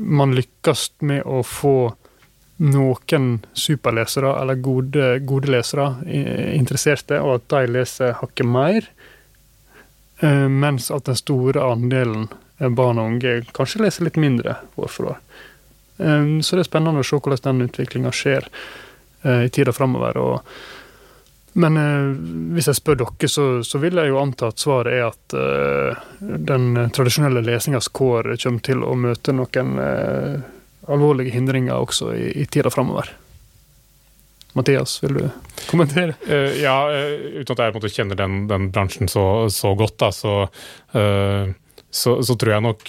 [0.00, 1.76] man lykkes med å få
[2.64, 5.90] noen superlesere, eller gode, gode lesere,
[6.54, 8.93] interesserte, og at de leser hakket mer
[10.24, 15.18] mens at den store andelen barn og unge kanskje leser litt mindre år for år.
[15.98, 18.46] Eh, så det er spennende å se hvordan den utviklinga skjer
[19.24, 20.20] eh, i tida framover.
[21.54, 21.78] Men
[22.54, 25.34] hvis jeg spør dere, så, så, vil jeg jo anta at svaret er at
[26.18, 29.76] den tradisjonelle lesingas kår kommer til å møte noen
[30.90, 33.12] alvorlige hindringer også i, i tida framover.
[34.54, 35.24] Mathias, vil du
[35.66, 36.14] kommentere?
[36.28, 40.12] Uh, ja, uh, uten at jeg måte, kjenner den, den, bransjen så, så godt, da,
[40.14, 40.36] så,
[40.94, 41.50] uh,
[41.90, 42.86] så, så, tror, jeg nok,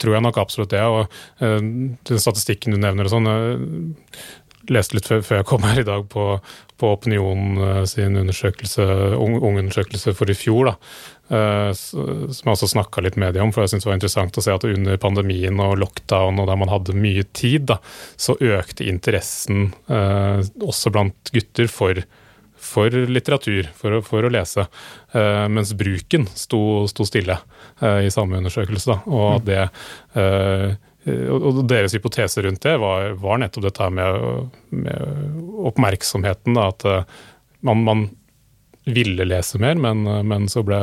[0.00, 0.80] tror jeg nok absolutt det.
[0.88, 3.28] Og den statistikken du nevner og sånn
[4.72, 6.24] leste litt før, jeg kom her i dag på,
[6.80, 8.86] på Opinion sin undersøkelse,
[9.20, 10.70] ungeundersøkelse for i fjor.
[10.70, 10.74] da,
[11.32, 14.44] som jeg også snakka litt med dem om, for jeg synes det var interessant å
[14.44, 17.78] se at under pandemien og lockdown og der man hadde mye tid, da,
[18.20, 22.02] så økte interessen eh, også blant gutter for,
[22.60, 24.66] for litteratur, for for å lese.
[25.16, 27.38] Eh, mens bruken sto, sto stille
[27.80, 28.92] eh, i samme undersøkelse.
[28.92, 29.46] Da, og mm.
[29.48, 29.62] det
[30.20, 36.54] eh, og deres hypotese rundt det var, var nettopp dette med, med oppmerksomheten.
[36.54, 37.22] Da, at eh,
[37.66, 38.04] man, man
[38.84, 40.78] ville lese mer, men, men så ble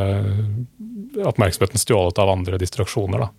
[1.25, 3.25] oppmerksomheten stjålet av andre distraksjoner.
[3.25, 3.29] Da.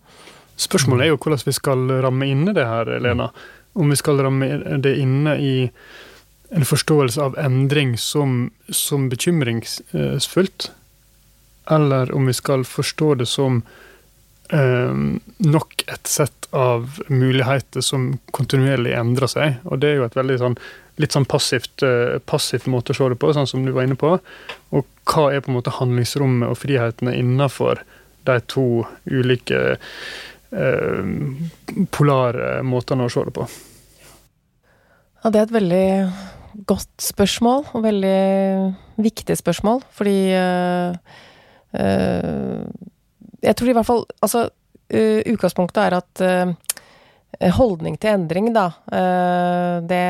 [0.61, 3.31] Spørsmålet er jo hvordan vi skal ramme inne det her, Lena.
[3.73, 5.55] Om vi skal ramme det inne i
[6.51, 10.71] en forståelse av endring som, som bekymringsfullt,
[11.71, 13.63] eller om vi skal forstå det som
[14.51, 19.61] nok et sett av muligheter som kontinuerlig endrer seg.
[19.71, 20.57] Og det er jo et veldig sånn
[21.01, 23.99] litt sånn passivt, uh, passivt måte å se det på, sånn som du var inne
[23.99, 24.17] på.
[24.77, 27.83] Og hva er på en måte handlingsrommet og frihetene innenfor
[28.29, 29.59] de to ulike
[30.53, 30.99] eh,
[31.97, 33.47] polare måtene å se det på?
[35.25, 35.89] Ja, det er et veldig
[36.69, 38.21] godt spørsmål, og veldig
[39.01, 40.93] viktig spørsmål, fordi uh,
[43.41, 44.49] Jeg tror i hvert fall Altså,
[44.91, 50.01] utgangspunktet er at uh, holdning til endring, da, uh, det,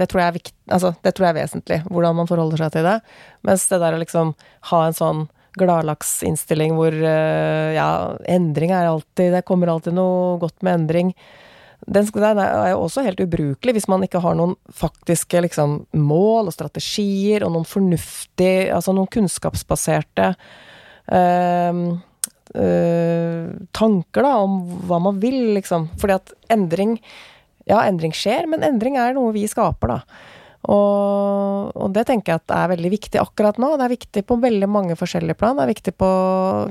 [0.00, 1.78] det, tror er vikt, altså, det, tror jeg er vesentlig.
[1.86, 2.98] Hvordan man forholder seg til det.
[3.46, 4.34] Mens det der å liksom
[4.72, 5.24] ha en sånn
[5.54, 7.86] gladlaksinnstilling hvor ja,
[8.26, 11.12] endring er alltid Det kommer alltid noe godt med endring.
[11.86, 16.48] Den, den er jo også helt ubrukelig hvis man ikke har noen faktiske liksom, mål
[16.50, 21.94] og strategier og noen fornuftige, altså noen kunnskapsbaserte uh,
[22.52, 25.90] uh, tanker da, om hva man vil, liksom.
[26.00, 26.98] Fordi at endring
[27.64, 30.24] Ja, endring skjer, men endring er noe vi skaper, da.
[30.64, 33.74] Og, og, det tenker jeg at er veldig viktig akkurat nå.
[33.76, 35.56] Det er viktig på veldig mange forskjellige plan.
[35.56, 36.10] Det er viktig, på,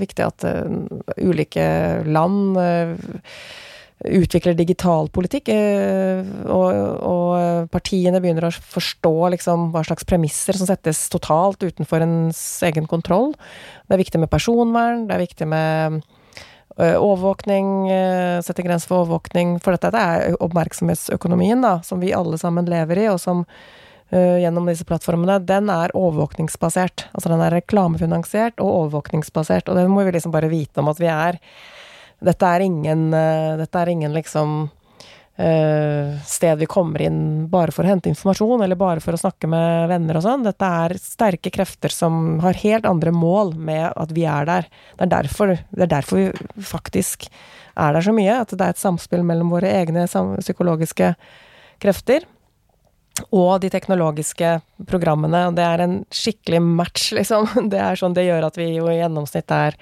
[0.01, 1.65] viktig at uh, ulike
[2.05, 2.93] land uh,
[4.03, 10.67] utvikler digital politikk, uh, og, og, partiene begynner å forstå liksom, hva slags premisser som
[10.69, 13.31] settes totalt utenfor ens egen kontroll.
[13.87, 16.03] Det er viktig med personvern, det er viktig med
[16.77, 19.59] Eh, overvåkning, eh, sette grenser for overvåkning.
[19.61, 23.45] For dette er oppmerksomhetsøkonomien, da, som vi alle sammen lever i, og som
[24.13, 27.07] gjennom disse plattformene, den er overvåkningsbasert.
[27.15, 30.99] Altså den er reklamefinansiert og overvåkningsbasert, og det må vi liksom bare vite om at
[31.01, 31.39] vi er.
[32.23, 34.55] Dette er ingen, uh, dette er ingen liksom
[35.39, 39.49] uh, sted vi kommer inn bare for å hente informasjon, eller bare for å snakke
[39.51, 40.45] med venner og sånn.
[40.47, 44.69] Dette er sterke krefter som har helt andre mål med at vi er der.
[44.97, 47.27] Det er derfor, det er derfor vi faktisk
[47.73, 48.37] er der så mye.
[48.43, 51.15] At det er et samspill mellom våre egne psykologiske
[51.83, 52.27] krefter
[53.29, 54.55] og de teknologiske
[54.89, 55.47] programmene.
[55.49, 57.69] Og det er en skikkelig match, liksom.
[57.71, 59.77] Det er sånn det gjør at vi jo i gjennomsnitt er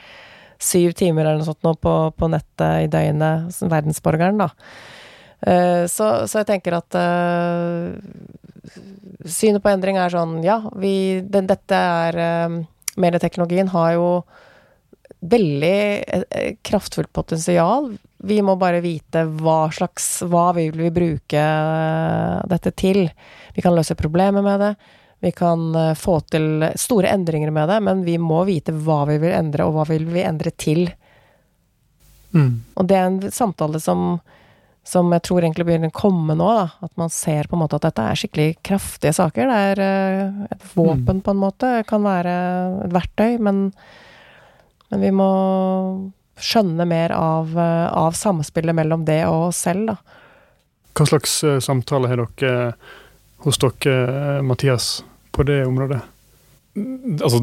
[0.62, 4.52] syv timer eller noe sånt nå på, på nettet i døgnet, verdensborgeren, da.
[5.42, 7.98] Eh, så, så, jeg tenker at uh,
[9.26, 12.60] synet på endring er sånn Ja, vi den, Dette er uh,
[13.02, 14.12] Medieteknologien har jo
[15.22, 17.92] veldig kraftfullt potensial.
[18.26, 21.44] Vi må bare vite hva slags Hva vil vi bruke
[22.50, 23.04] dette til?
[23.54, 24.72] Vi kan løse problemer med det.
[25.22, 29.36] Vi kan få til store endringer med det, men vi må vite hva vi vil
[29.38, 30.88] endre, og hva vil vi endre til.
[32.34, 32.56] Mm.
[32.74, 34.16] Og det er en samtale som
[34.84, 36.64] som jeg tror egentlig begynner å komme nå, da.
[36.82, 39.52] At man ser på en måte at dette er skikkelig kraftige saker.
[39.52, 41.26] Det er uh, et våpen, mm.
[41.26, 41.74] på en måte.
[41.78, 42.34] Det kan være
[42.88, 43.68] et verktøy, men,
[44.90, 45.30] men vi må
[46.42, 50.18] skjønne mer av, uh, av, samspillet mellom det og oss selv, da.
[50.98, 52.74] Hva slags samtale har dere
[53.46, 54.98] hos dere, Mathias,
[55.32, 56.02] på det området?
[57.22, 57.42] Altså,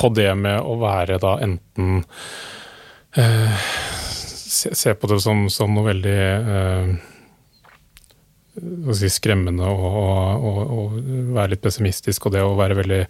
[0.00, 2.02] på det med å være da enten
[4.50, 6.16] se, se på det som, som noe veldig
[6.54, 6.90] eh,
[8.96, 9.86] si, skremmende og,
[10.50, 10.98] og, og,
[11.36, 13.00] være litt pessimistisk, og det å være veldig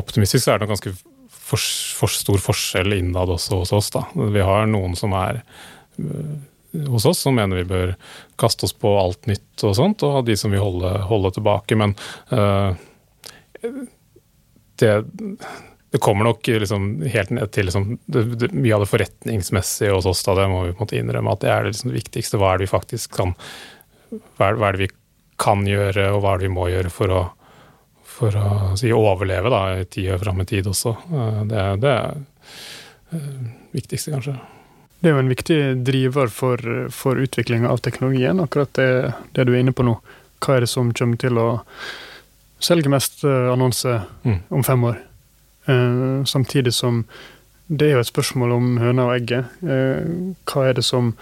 [0.00, 0.94] optimistisk, så er det en ganske
[1.34, 1.60] for,
[1.98, 3.90] for stor forskjell innad også hos oss.
[3.94, 4.06] Da.
[4.14, 6.34] Vi har noen som er eh,
[6.88, 7.94] hos oss som mener vi bør
[8.40, 11.78] kaste oss på alt nytt og sånt, og de som vil holde, holde tilbake.
[11.78, 11.94] Men
[12.32, 12.74] uh,
[14.82, 14.96] det
[15.94, 20.08] det kommer nok liksom helt ned til liksom, det, det, mye av det forretningsmessige hos
[20.10, 20.24] oss.
[20.26, 22.40] Da, det må vi på en måte innrømme at det er liksom det viktigste.
[22.40, 23.36] Hva er det vi faktisk kan
[24.10, 24.88] hva er, hva er, det vi
[25.38, 27.20] kan gjøre, og hva er det vi må gjøre for å,
[28.16, 28.48] for å
[28.80, 30.96] si, overleve da, i tida fram i tid også.
[31.14, 31.94] Det, det er det
[33.14, 33.30] eh,
[33.78, 34.34] viktigste, kanskje.
[35.04, 39.50] Det er jo en viktig driver for, for utviklinga av teknologien, akkurat det, det, du
[39.52, 39.98] er inne på nå.
[40.40, 41.48] Hva er det som kommer til å
[42.56, 44.38] selge mest annonse annonser mm.
[44.56, 44.96] om fem år?
[45.68, 47.02] Uh, samtidig som
[47.68, 49.52] det er jo et spørsmål om høna og egget.
[49.60, 51.12] Uh, hva er det som,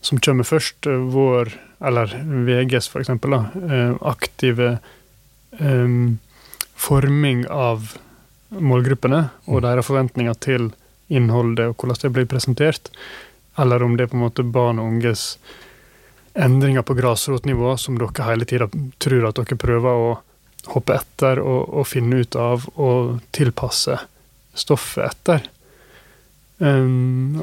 [0.00, 0.88] som kommer først?
[0.88, 1.52] Vår,
[1.84, 2.16] eller
[2.48, 3.36] VGs for eksempel,
[4.08, 4.78] aktive
[5.60, 6.16] um,
[6.80, 7.92] forming av
[8.56, 9.64] målgruppene og mm.
[9.68, 10.72] deres forventninger til
[11.08, 12.90] innholdet og hvordan det blir presentert,
[13.58, 15.38] eller om det er på en måte barn og unges
[16.38, 18.68] endringer på grasrotnivå som dere hele tida
[19.02, 20.10] tror at dere prøver å
[20.68, 23.96] hoppe etter og, og, finne ut av og tilpasse
[24.54, 25.46] stoffet etter.
[26.58, 27.38] Um,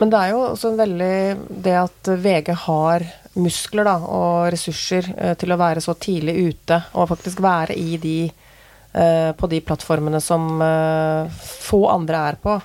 [0.00, 1.16] Men det er jo også veldig
[1.64, 3.04] det at VG har
[3.34, 7.98] muskler da, og ressurser eh, til å være så tidlig ute og faktisk være i
[8.00, 8.18] de
[8.94, 12.58] på de plattformene som eh, få andre er på.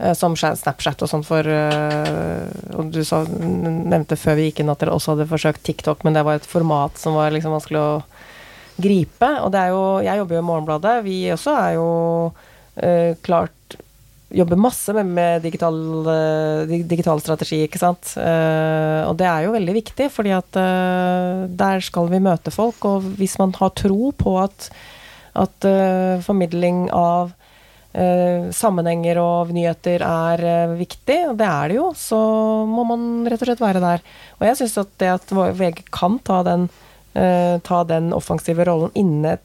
[0.00, 2.46] Eh, som Snapchat og sånn for eh,
[2.78, 6.16] Og du sa, nevnte før vi gikk inn at dere også hadde forsøkt TikTok, men
[6.16, 7.92] det var et format som var liksom vanskelig å
[8.80, 9.30] gripe.
[9.44, 10.96] Og det er jo Jeg jobber jo i Morgenbladet.
[11.04, 11.88] Vi også er jo
[12.30, 13.56] uh, klart
[14.30, 15.76] Jobber masse med, med digital,
[16.06, 18.12] uh, digital, strategi, ikke sant.
[18.14, 20.60] Uh, og det er jo veldig viktig, fordi at
[21.60, 22.78] der skal vi møte folk.
[22.86, 24.70] Og hvis man har tro på at,
[25.38, 25.66] at
[26.26, 27.32] formidling av
[28.54, 30.42] sammenhenger og nyheter er
[30.78, 32.18] viktig, og det er det jo, så
[32.70, 34.04] må man rett og slett være der.
[34.38, 36.68] Og jeg syns at det at VG kan ta den
[37.14, 39.38] uh, ta den offensive rollen inne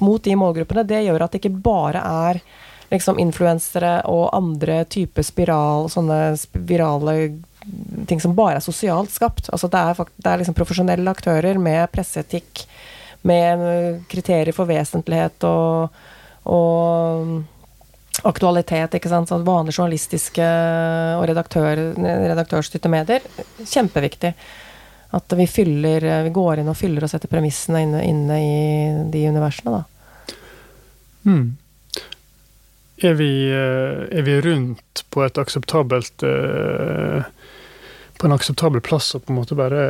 [0.00, 2.40] mot de målgruppene, det gjør at det ikke bare er
[2.90, 7.14] liksom influensere og andre typer spiral, sånne spirale
[8.08, 9.50] ting som bare er sosialt skapt.
[9.52, 12.64] Altså det er, det er liksom profesjonelle aktører med presseetikk,
[13.26, 16.00] med kriterier for vesentlighet og,
[16.48, 17.32] og
[18.26, 19.30] aktualitet, ikke sant.
[19.30, 20.48] Sånn vanlige journalistiske
[21.18, 23.24] og redaktør, redaktørstyrte medier.
[23.60, 24.34] Kjempeviktig.
[25.10, 28.52] At vi fyller Vi går inn og fyller og setter premissene inne, inne i
[29.10, 30.36] de universene, da.
[31.26, 31.48] Mm.
[33.00, 37.22] Er vi, eh, er vi, rundt på et akseptabelt eh,
[38.20, 39.84] På en akseptabel plass og på en måte bare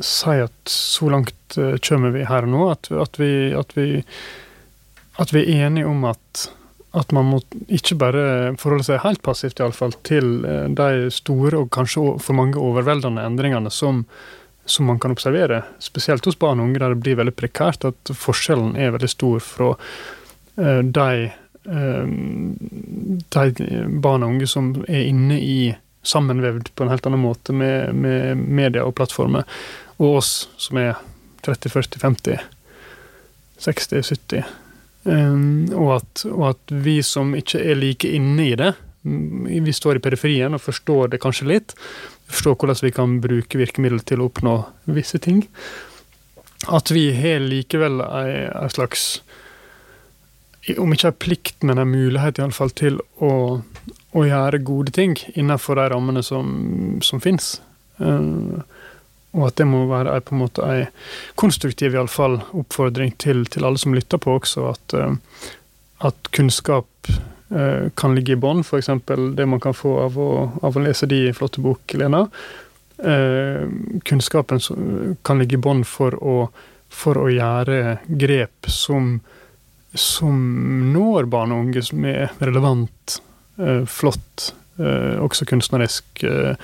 [0.00, 2.64] si at så langt uh, kommer vi her nå?
[2.72, 4.02] At, at, vi, at, vi,
[5.20, 6.48] at vi er enige om at
[6.92, 7.38] at man må
[7.72, 8.22] ikke bare
[8.60, 10.42] forholde seg helt passivt i alle fall, til
[10.76, 14.02] de store og kanskje for mange overveldende endringene som,
[14.68, 17.86] som man kan observere, spesielt hos barn og unge, der det blir veldig prekært.
[17.88, 19.70] At forskjellen er veldig stor fra
[20.84, 21.08] de
[21.64, 22.06] Eh,
[23.28, 23.68] de
[24.02, 25.58] barn og unge som er inne i
[26.02, 29.46] sammenvevd på en helt annen måte med, med media og plattformer,
[29.98, 30.96] og oss som er
[31.46, 32.38] 30, 40, 50,
[33.62, 34.42] 60, 70.
[35.04, 38.72] Um, og, at, og, at, vi som ikke er like inne i det,
[39.02, 41.74] vi står i periferien og forstår det kanskje litt,
[42.30, 44.54] forstår hvordan vi kan bruke virkemidler til å oppnå
[44.94, 45.42] visse ting,
[46.70, 49.22] at vi har likevel en slags
[50.78, 53.32] om ikke en plikt, men en mulighet i alle fall til å,
[54.14, 56.52] å gjøre gode ting innenfor de rammene som,
[57.02, 57.56] som finnes.
[57.98, 58.62] Uh,
[59.32, 60.86] og at det må være på en måte en
[61.40, 65.48] konstruktiv i alle fall, oppfordring til, til alle som lytter på også, at, uh,
[66.06, 68.62] at kunnskap uh, kan ligge i bånn.
[68.62, 68.92] F.eks.
[69.34, 70.32] det man kan få av å,
[70.62, 72.28] av å lese de flotte bok, Lena.
[74.06, 74.60] kunnskapen
[75.26, 76.14] kan ligge i bånn for,
[76.86, 79.16] for, å gjøre grep som
[79.94, 80.36] som
[80.92, 83.18] når barn og unge med relevant,
[83.58, 86.56] eh, flott, eh, også kunstnerisk eh,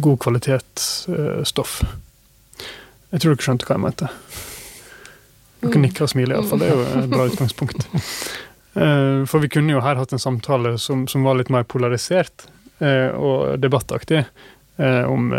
[0.00, 1.80] god kvalitetsstoff.
[3.10, 4.10] Jeg tror dere skjønte hva jeg mente.
[5.60, 5.82] Dere mm.
[5.84, 6.62] nikker og smiler iallfall.
[6.62, 7.84] Det er jo et bra utgangspunkt.
[8.70, 12.46] For vi kunne jo her hatt en samtale som, som var litt mer polarisert
[12.78, 14.22] og debattaktig
[14.78, 15.32] om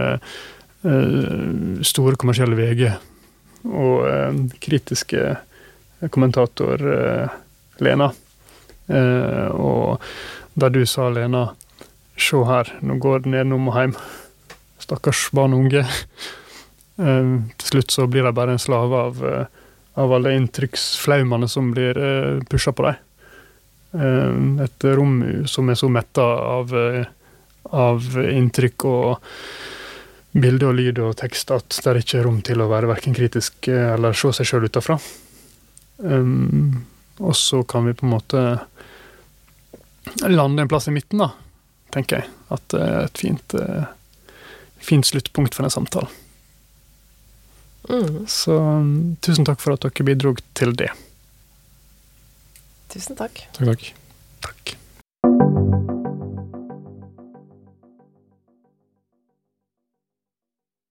[1.87, 2.83] store kommersielle VG
[3.71, 5.23] og kritiske
[6.09, 7.29] kommentator eh,
[7.77, 8.11] Lena.
[8.87, 10.01] Eh, og
[10.53, 11.51] da du sa, Lena,
[12.17, 13.95] se her, nå går det nedenom og hjem.
[14.81, 15.85] Stakkars barn og unge.
[17.01, 17.31] Eh,
[17.61, 19.23] til slutt så blir de bare en slave av,
[20.01, 21.97] av alle inntrykksflaumene som blir
[22.49, 23.07] pusha på dem.
[24.63, 25.17] Et rom
[25.51, 26.69] som er så metta av,
[27.75, 29.33] av inntrykk og
[30.31, 33.67] bilde og lyd og tekst at det er ikke rom til å være verken kritisk
[33.67, 34.95] eller se seg sjøl utafra.
[36.01, 36.85] Um,
[37.21, 38.41] og så kan vi på en måte
[40.25, 41.29] lande en plass i midten, da,
[41.93, 42.31] tenker jeg.
[42.51, 43.85] At det er et fint, uh,
[44.81, 46.19] fint sluttpunkt for den samtalen.
[47.89, 48.25] Mm.
[48.29, 50.91] Så um, tusen takk for at dere bidro til det.
[52.91, 53.45] Tusen takk.
[53.57, 53.91] Takk,
[54.43, 54.77] takk.